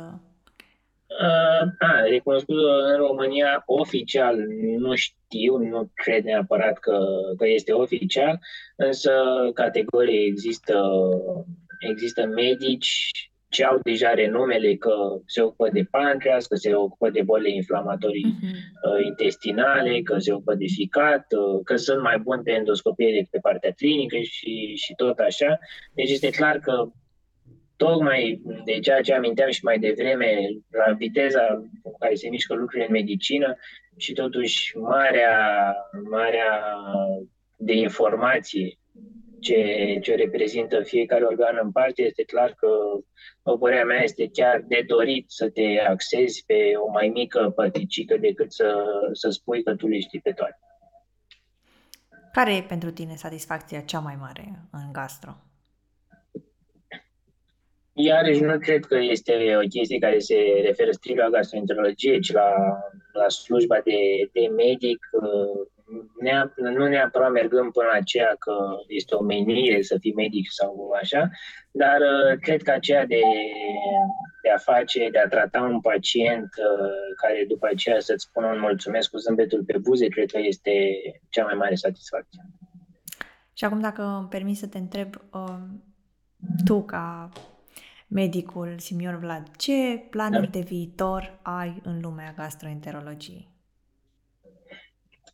Uh, 1.07 1.69
a, 1.79 2.01
recunoscut 2.09 2.57
în 2.91 2.97
România 2.97 3.63
oficial, 3.67 4.37
nu 4.79 4.95
știu, 4.95 5.57
nu 5.57 5.91
cred 5.95 6.25
neapărat 6.25 6.79
că, 6.79 6.99
că 7.37 7.49
este 7.49 7.73
oficial, 7.73 8.39
însă 8.77 9.13
categorii 9.55 10.27
există, 10.27 10.83
există 11.79 12.27
medici 12.27 13.11
ce 13.55 13.65
au 13.65 13.79
deja 13.83 14.11
renumele 14.15 14.75
că 14.75 14.95
se 15.27 15.43
ocupă 15.43 15.69
de 15.73 15.87
pancreas, 15.91 16.47
că 16.47 16.55
se 16.55 16.75
ocupă 16.75 17.11
de 17.11 17.23
boli 17.23 17.55
inflamatorii 17.55 18.37
uh-huh. 18.37 19.05
intestinale, 19.05 20.01
că 20.01 20.19
se 20.19 20.33
ocupă 20.33 20.55
de 20.55 20.67
ficat, 20.67 21.27
uh, 21.33 21.61
că 21.65 21.77
sunt 21.77 22.03
mai 22.03 22.19
buni 22.19 22.43
pe 22.43 22.51
endoscopie 22.51 23.13
decât 23.13 23.31
pe 23.31 23.39
partea 23.39 23.71
clinică 23.71 24.17
și, 24.17 24.75
și 24.75 24.95
tot 24.95 25.19
așa. 25.19 25.59
Deci 25.95 26.11
este 26.11 26.31
clar 26.31 26.59
că 26.59 26.89
tocmai 27.77 28.43
de 28.65 28.79
ceea 28.79 29.01
ce 29.01 29.15
aminteam 29.15 29.51
și 29.51 29.65
mai 29.65 29.79
devreme, 29.79 30.49
la 30.71 30.93
viteza 30.93 31.65
cu 31.83 31.99
care 31.99 32.15
se 32.15 32.29
mișcă 32.29 32.55
lucrurile 32.55 32.87
în 32.87 32.93
medicină 32.93 33.57
și 33.97 34.13
totuși 34.13 34.77
marea, 34.79 35.75
marea 36.11 36.65
de 37.57 37.73
informație 37.73 38.79
ce, 39.45 39.99
ce 40.03 40.15
reprezintă 40.15 40.83
fiecare 40.83 41.25
organ 41.25 41.59
în 41.63 41.73
parte, 41.73 42.03
este 42.03 42.25
clar 42.25 42.55
că, 42.57 42.69
părerea 43.59 43.85
mea, 43.85 44.03
este 44.03 44.29
chiar 44.33 44.65
de 44.67 44.85
dorit 44.87 45.25
să 45.31 45.51
te 45.51 45.81
axezi 45.89 46.45
pe 46.47 46.73
o 46.87 46.91
mai 46.91 47.09
mică 47.09 47.53
părticică 47.55 48.17
decât 48.17 48.53
să, 48.53 48.85
să 49.13 49.31
spui 49.31 49.63
că 49.63 49.75
tu 49.75 49.87
le 49.87 49.99
știi 49.99 50.21
pe 50.21 50.33
toate. 50.33 50.59
Care 52.33 52.57
e 52.57 52.63
pentru 52.63 52.91
tine 52.91 53.15
satisfacția 53.15 53.81
cea 53.81 53.99
mai 53.99 54.17
mare 54.21 54.45
în 54.73 54.93
gastro? 54.93 55.37
Iarăși 57.97 58.41
nu 58.41 58.59
cred 58.59 58.85
că 58.85 58.99
este 59.01 59.57
o 59.57 59.67
chestie 59.69 59.99
care 59.99 60.19
se 60.19 60.63
referă 60.65 60.91
strict 60.91 61.19
la 61.19 61.29
gastroenterologie, 61.29 62.19
ci 62.19 62.33
la, 62.33 62.51
la 63.13 63.29
slujba 63.29 63.81
de, 63.85 64.31
de 64.33 64.49
medic, 64.57 64.99
nea, 66.21 66.53
nu 66.57 66.89
neapărat 66.89 67.31
mergând 67.31 67.73
până 67.73 67.89
aceea 67.93 68.35
că 68.39 68.55
este 68.89 69.15
o 69.15 69.23
menire 69.23 69.83
să 69.83 69.97
fii 70.01 70.15
medic 70.15 70.47
sau 70.51 70.91
așa, 71.01 71.31
dar 71.71 72.01
uh, 72.01 72.39
cred 72.41 72.63
că 72.63 72.71
aceea 72.71 73.07
de, 73.07 73.21
de 74.43 74.51
a 74.51 74.59
face, 74.59 75.09
de 75.11 75.19
a 75.19 75.29
trata 75.29 75.61
un 75.61 75.81
pacient 75.81 76.49
uh, 76.59 77.15
care 77.23 77.45
după 77.49 77.69
aceea 77.73 78.01
să-ți 78.01 78.27
spună 78.29 78.47
un 78.47 78.61
mulțumesc 78.61 79.11
cu 79.11 79.17
zâmbetul 79.17 79.65
pe 79.65 79.79
buze, 79.79 80.07
cred 80.09 80.31
că 80.31 80.39
este 80.43 80.73
cea 81.29 81.45
mai 81.45 81.55
mare 81.55 81.75
satisfacție. 81.75 82.43
Și 83.53 83.65
acum 83.65 83.81
dacă 83.81 84.03
îmi 84.03 84.29
permis 84.29 84.59
să 84.59 84.67
te 84.67 84.79
întreb, 84.79 85.15
uh, 85.33 85.59
tu 86.65 86.83
ca 86.83 87.29
medicul 88.15 88.75
Simion 88.79 89.19
Vlad, 89.19 89.57
ce 89.57 90.07
planuri 90.11 90.51
da. 90.51 90.59
de 90.59 90.61
viitor 90.61 91.39
ai 91.43 91.81
în 91.83 92.01
lumea 92.01 92.35
gastroenterologiei? 92.37 93.49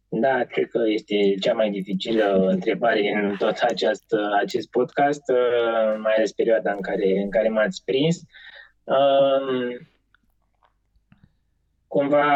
Da, 0.09 0.45
cred 0.45 0.69
că 0.69 0.83
este 0.87 1.35
cea 1.40 1.53
mai 1.53 1.71
dificilă 1.71 2.47
întrebare 2.49 3.23
în 3.23 3.37
tot 3.37 3.57
acest, 3.59 4.05
acest 4.40 4.71
podcast, 4.71 5.23
mai 6.03 6.14
ales 6.16 6.33
perioada 6.33 6.73
în 6.73 6.81
care, 6.81 7.21
în 7.23 7.31
care 7.31 7.49
m-ați 7.49 7.83
prins. 7.85 8.23
Um, 8.85 9.88
cumva, 11.87 12.27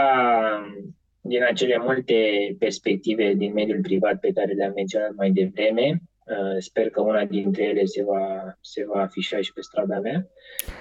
din 1.21 1.43
acele 1.43 1.79
multe 1.79 2.15
perspective 2.59 3.33
din 3.33 3.53
mediul 3.53 3.81
privat 3.83 4.21
pe 4.21 4.33
care 4.33 4.53
le-am 4.53 4.73
menționat 4.75 5.15
mai 5.15 5.31
devreme, 5.31 5.89
Uh, 5.93 6.14
sper 6.59 6.91
că 6.91 7.01
una 7.01 7.25
dintre 7.25 7.63
ele 7.65 7.85
se 7.85 8.05
va, 8.05 8.57
se 8.61 8.85
va 8.87 9.01
afișa 9.01 9.41
și 9.41 9.53
pe 9.53 9.61
strada 9.61 10.01
mea. 10.01 10.29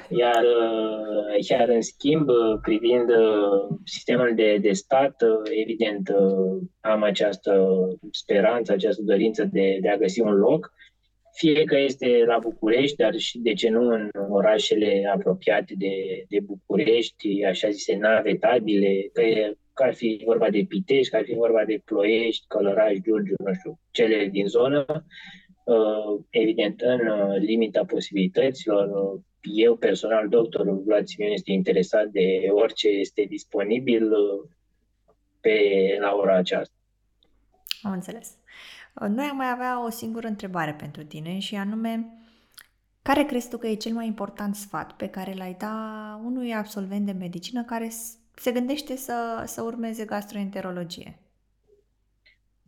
Iar, 0.09 0.43
uh, 0.43 1.47
iar 1.49 1.69
în 1.69 1.81
schimb, 1.81 2.29
privind 2.61 3.09
uh, 3.09 3.77
sistemul 3.85 4.31
de, 4.35 4.57
de 4.61 4.71
stat, 4.71 5.15
evident 5.61 6.09
am 6.79 7.03
această 7.03 7.67
speranță, 8.11 8.71
această 8.71 9.01
dorință 9.01 9.43
de, 9.51 9.77
de 9.81 9.89
a 9.89 9.97
găsi 9.97 10.21
un 10.21 10.33
loc, 10.33 10.73
fie 11.33 11.63
că 11.63 11.77
este 11.77 12.23
la 12.25 12.37
București, 12.37 12.95
dar 12.95 13.17
și 13.17 13.39
de 13.39 13.53
ce 13.53 13.69
nu 13.69 13.87
în 13.87 14.09
orașele 14.29 15.11
apropiate 15.13 15.73
de, 15.77 16.25
de 16.29 16.39
București, 16.39 17.43
așa 17.43 17.69
zise 17.69 17.95
navetabile, 17.95 19.09
că, 19.13 19.21
e, 19.21 19.57
că 19.73 19.83
ar 19.83 19.93
fi 19.93 20.21
vorba 20.25 20.49
de 20.49 20.65
Pitești, 20.67 21.09
că 21.09 21.15
ar 21.15 21.23
fi 21.23 21.33
vorba 21.33 21.65
de 21.65 21.81
Ploiești, 21.85 22.47
Călăraș, 22.47 22.97
Giurgiu, 23.01 23.35
nu 23.43 23.53
știu, 23.53 23.79
cele 23.91 24.25
din 24.25 24.47
zonă, 24.47 24.85
uh, 25.63 26.23
evident, 26.29 26.81
în 26.81 27.07
uh, 27.07 27.37
limita 27.37 27.85
posibilităților, 27.85 28.87
uh, 28.87 29.21
eu 29.41 29.75
personal, 29.75 30.27
doctorul 30.27 30.83
Vlad 30.85 31.07
Simion, 31.07 31.31
este 31.31 31.51
interesat 31.51 32.07
de 32.07 32.47
orice 32.49 32.87
este 32.87 33.25
disponibil 33.29 34.11
pe 35.41 35.59
la 35.99 36.15
ora 36.15 36.35
aceasta. 36.35 36.73
Am 37.81 37.91
înțeles. 37.91 38.37
Noi 39.07 39.25
am 39.25 39.35
mai 39.35 39.49
avea 39.51 39.85
o 39.85 39.89
singură 39.89 40.27
întrebare 40.27 40.73
pentru 40.73 41.03
tine 41.03 41.39
și 41.39 41.55
anume, 41.55 42.17
care 43.01 43.23
crezi 43.23 43.49
tu 43.49 43.57
că 43.57 43.67
e 43.67 43.75
cel 43.75 43.93
mai 43.93 44.07
important 44.07 44.55
sfat 44.55 44.95
pe 44.95 45.07
care 45.09 45.33
l-ai 45.33 45.55
da 45.59 45.75
unui 46.23 46.53
absolvent 46.53 47.05
de 47.05 47.11
medicină 47.11 47.63
care 47.63 47.89
se 48.35 48.51
gândește 48.51 48.95
să, 48.95 49.43
să 49.45 49.61
urmeze 49.61 50.05
gastroenterologie? 50.05 51.17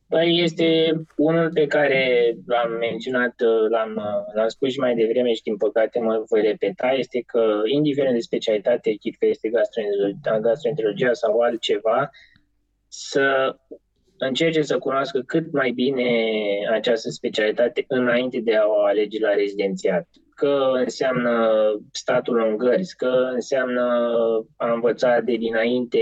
Păi 0.08 0.42
este 0.44 0.94
unul 1.16 1.50
pe 1.54 1.68
care 1.68 2.34
l-am 2.46 2.72
menționat, 2.72 3.34
l-am, 3.70 3.94
l-am 4.34 4.48
spus 4.48 4.72
și 4.72 4.80
mai 4.80 4.96
devreme 4.96 5.34
și 5.34 5.42
din 5.42 5.58
păcate 5.58 6.00
mă 6.00 6.24
voi 6.30 6.42
repeta, 6.42 6.88
este 6.88 7.24
că 7.28 7.62
indiferent 7.66 8.14
de 8.14 8.20
specialitate, 8.20 8.94
chit 8.94 9.18
că 9.18 9.26
este 9.26 9.50
gastroenterologia, 9.50 10.40
gastroenterologia 10.40 11.14
sau 11.14 11.40
altceva, 11.40 12.10
să 12.88 13.56
încerce 14.18 14.62
să 14.62 14.78
cunoască 14.78 15.22
cât 15.22 15.52
mai 15.52 15.72
bine 15.72 16.10
această 16.72 17.10
specialitate 17.10 17.86
înainte 17.88 18.40
de 18.40 18.56
a 18.56 18.66
o 18.68 18.84
alege 18.84 19.20
la 19.20 19.34
rezidențiat. 19.34 20.08
Că 20.36 20.72
înseamnă 20.74 21.50
statul 21.92 22.40
în 22.50 22.58
gărzi, 22.58 22.96
că 22.96 23.30
înseamnă 23.34 23.82
a 24.56 24.74
învăța 24.74 25.20
de 25.20 25.36
dinainte 25.36 26.00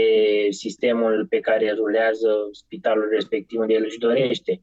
sistemul 0.49 1.25
pe 1.29 1.39
care 1.39 1.71
rulează 1.71 2.29
spitalul 2.51 3.09
respectiv 3.11 3.59
unde 3.59 3.73
el 3.73 3.83
își 3.85 3.97
dorește, 3.97 4.59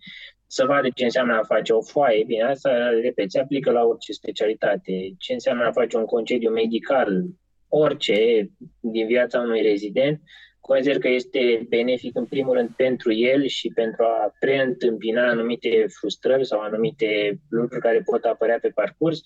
să 0.46 0.64
vadă 0.64 0.88
ce 0.94 1.04
înseamnă 1.04 1.34
a 1.34 1.42
face 1.42 1.72
o 1.72 1.82
foaie. 1.82 2.24
Bine, 2.24 2.42
asta, 2.42 2.88
repet, 3.02 3.30
se 3.30 3.40
aplică 3.40 3.70
la 3.70 3.84
orice 3.84 4.12
specialitate. 4.12 4.92
Ce 5.18 5.32
înseamnă 5.32 5.64
a 5.64 5.72
face 5.72 5.96
un 5.96 6.04
concediu 6.04 6.50
medical, 6.50 7.24
orice 7.68 8.50
din 8.80 9.06
viața 9.06 9.40
unui 9.40 9.62
rezident, 9.62 10.20
Consider 10.60 10.98
că 10.98 11.08
este 11.08 11.66
benefic 11.68 12.16
în 12.16 12.24
primul 12.24 12.54
rând 12.54 12.68
pentru 12.76 13.12
el 13.12 13.46
și 13.46 13.70
pentru 13.74 14.02
a 14.04 14.34
preîntâmpina 14.38 15.28
anumite 15.28 15.86
frustrări 15.88 16.46
sau 16.46 16.60
anumite 16.60 17.40
lucruri 17.48 17.80
care 17.80 18.02
pot 18.04 18.24
apărea 18.24 18.58
pe 18.60 18.68
parcurs, 18.68 19.20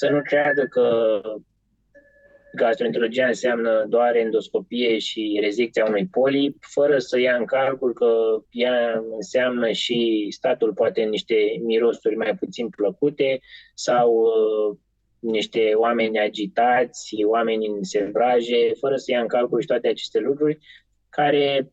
să 0.00 0.08
nu 0.08 0.22
creadă 0.22 0.66
că 0.66 1.20
gastroenterologia 2.54 3.26
înseamnă 3.26 3.84
doar 3.88 4.16
endoscopie 4.16 4.98
și 4.98 5.38
rezecția 5.42 5.84
unui 5.86 6.06
polip, 6.06 6.56
fără 6.60 6.98
să 6.98 7.18
ia 7.18 7.36
în 7.36 7.44
calcul 7.44 7.92
că 7.92 8.42
ea 8.50 9.04
înseamnă 9.14 9.70
și 9.70 10.26
statul 10.30 10.72
poate 10.72 11.02
niște 11.02 11.34
mirosuri 11.62 12.16
mai 12.16 12.36
puțin 12.38 12.68
plăcute 12.68 13.40
sau 13.74 14.12
uh, 14.12 14.76
niște 15.18 15.72
oameni 15.74 16.18
agitați, 16.18 17.16
oameni 17.24 17.66
în 17.66 17.82
sevraje, 17.82 18.72
fără 18.78 18.96
să 18.96 19.10
ia 19.10 19.20
în 19.20 19.28
calcul 19.28 19.60
și 19.60 19.66
toate 19.66 19.88
aceste 19.88 20.18
lucruri, 20.18 20.58
care, 21.08 21.72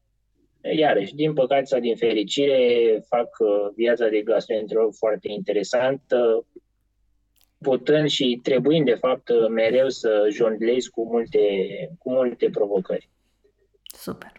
iarăși, 0.62 1.16
din 1.16 1.34
păcate 1.34 1.66
sau 1.66 1.80
din 1.80 1.96
fericire, 1.96 2.60
fac 3.08 3.30
uh, 3.40 3.74
viața 3.76 4.08
de 4.08 4.22
gastroenterolog 4.22 4.94
foarte 4.94 5.28
interesantă, 5.32 6.46
putând 7.58 8.08
și 8.10 8.40
trebuind, 8.44 8.86
de 8.86 8.94
fapt, 9.00 9.30
mereu 9.50 9.90
să 9.90 10.28
jonglez 10.32 10.86
cu 10.86 11.04
multe, 11.06 11.40
cu 12.00 12.12
multe 12.12 12.50
provocări. 12.50 13.10
Super. 13.84 14.32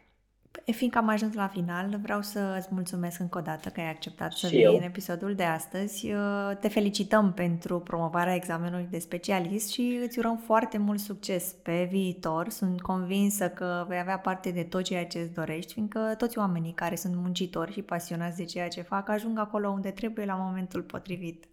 Fiindcă 0.72 0.98
am 0.98 1.08
ajuns 1.08 1.34
la 1.34 1.46
final, 1.48 1.98
vreau 2.02 2.22
să 2.22 2.56
îți 2.58 2.68
mulțumesc 2.70 3.20
încă 3.20 3.38
o 3.38 3.40
dată 3.40 3.68
că 3.68 3.80
ai 3.80 3.88
acceptat 3.88 4.32
să 4.32 4.46
Și 4.46 4.54
vii 4.54 4.62
eu. 4.64 4.74
în 4.76 4.82
episodul 4.82 5.34
de 5.34 5.42
astăzi. 5.42 6.12
Uh, 6.12 6.50
Te 6.60 6.68
felicităm 6.68 7.32
pentru 7.32 7.80
promovarea 7.80 8.34
examenului 8.34 8.86
de 8.90 8.98
specialist 8.98 9.70
și 9.72 9.98
îți 10.02 10.18
urăm 10.18 10.36
foarte 10.36 10.78
mult 10.78 10.98
succes 10.98 11.54
pe 11.62 11.88
viitor. 11.90 12.48
Sunt 12.48 12.80
convinsă 12.80 13.48
că 13.48 13.84
vei 13.88 13.98
avea 13.98 14.18
parte 14.18 14.50
de 14.50 14.62
tot 14.62 14.82
ceea 14.82 15.06
ce 15.06 15.18
îți 15.18 15.32
dorești, 15.34 15.72
fiindcă 15.72 16.14
toți 16.18 16.38
oamenii 16.38 16.72
care 16.72 16.94
sunt 16.96 17.14
muncitori 17.14 17.72
și 17.72 17.82
pasionați 17.82 18.36
de 18.36 18.44
ceea 18.44 18.68
ce 18.68 18.82
fac 18.82 19.08
ajung 19.08 19.38
acolo 19.38 19.68
unde 19.70 19.90
trebuie 19.90 20.24
la 20.24 20.34
momentul 20.34 20.82
potrivit. 20.82 21.44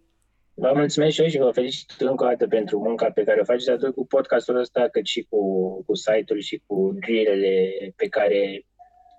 Vă 0.58 0.72
mulțumesc 0.74 1.14
și 1.14 1.20
eu 1.22 1.28
și 1.28 1.38
vă 1.38 1.50
felicit 1.50 1.90
încă 1.98 2.24
o 2.24 2.26
dată 2.26 2.46
pentru 2.46 2.78
munca 2.78 3.10
pe 3.10 3.24
care 3.24 3.40
o 3.40 3.44
faceți, 3.44 3.70
atât 3.70 3.94
cu 3.94 4.06
podcastul 4.06 4.56
ăsta, 4.56 4.88
cât 4.92 5.06
și 5.06 5.26
cu, 5.28 5.38
cu 5.86 5.94
site-ul 5.94 6.40
și 6.40 6.62
cu 6.66 6.96
grilele 7.00 7.70
pe 7.96 8.06
care 8.08 8.62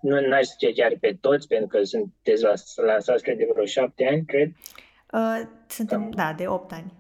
nu 0.02 0.20
n-aș 0.28 0.46
zice 0.46 0.72
chiar 0.72 0.94
pe 1.00 1.18
toți, 1.22 1.48
pentru 1.48 1.68
că 1.68 1.84
sunteți 1.84 2.44
lans- 2.44 2.76
lansați, 2.76 3.24
cred, 3.24 3.38
de 3.38 3.48
vreo 3.54 3.66
șapte 3.66 4.06
ani, 4.06 4.26
cred, 4.26 4.52
Uh, 5.14 5.42
Suntem, 5.68 6.10
da, 6.16 6.34
de 6.38 6.48
8 6.48 6.72
ani. 6.72 6.94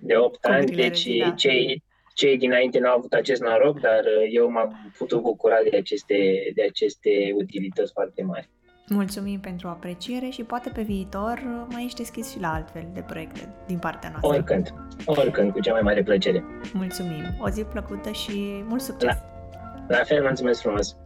de 0.00 0.16
opt 0.16 0.40
Cu 0.40 0.50
ani, 0.50 0.66
grilele, 0.66 0.88
deci 0.88 1.16
da. 1.16 1.30
cei, 1.30 1.82
cei 2.14 2.36
dinainte 2.38 2.78
n-au 2.78 2.96
avut 2.96 3.12
acest 3.12 3.42
noroc, 3.42 3.80
dar 3.80 4.04
uh, 4.04 4.28
eu 4.30 4.50
m-am 4.50 4.92
putut 4.98 5.20
bucura 5.22 5.56
de 5.70 5.76
aceste, 5.76 6.50
de 6.54 6.62
aceste 6.62 7.32
utilități 7.34 7.92
foarte 7.92 8.22
mari. 8.22 8.48
Mulțumim 8.88 9.40
pentru 9.40 9.68
apreciere 9.68 10.28
și 10.28 10.42
poate 10.42 10.70
pe 10.70 10.82
viitor 10.82 11.42
uh, 11.46 11.66
mai 11.68 11.84
ești 11.84 11.96
deschis 11.96 12.30
și 12.30 12.40
la 12.40 12.52
altfel 12.52 12.86
de 12.92 13.00
proiecte 13.00 13.48
din 13.66 13.78
partea 13.78 14.08
noastră. 14.08 14.30
Oricând, 14.30 14.74
oricând, 15.04 15.52
cu 15.52 15.60
cea 15.60 15.72
mai 15.72 15.82
mare 15.82 16.02
plăcere. 16.02 16.44
Mulțumim! 16.72 17.24
O 17.40 17.48
zi 17.48 17.62
plăcută 17.62 18.10
și 18.10 18.64
mult 18.68 18.80
succes! 18.80 19.16
La 19.88 20.02
fel, 20.04 20.22
mulțumesc 20.22 20.60
frumos! 20.60 20.96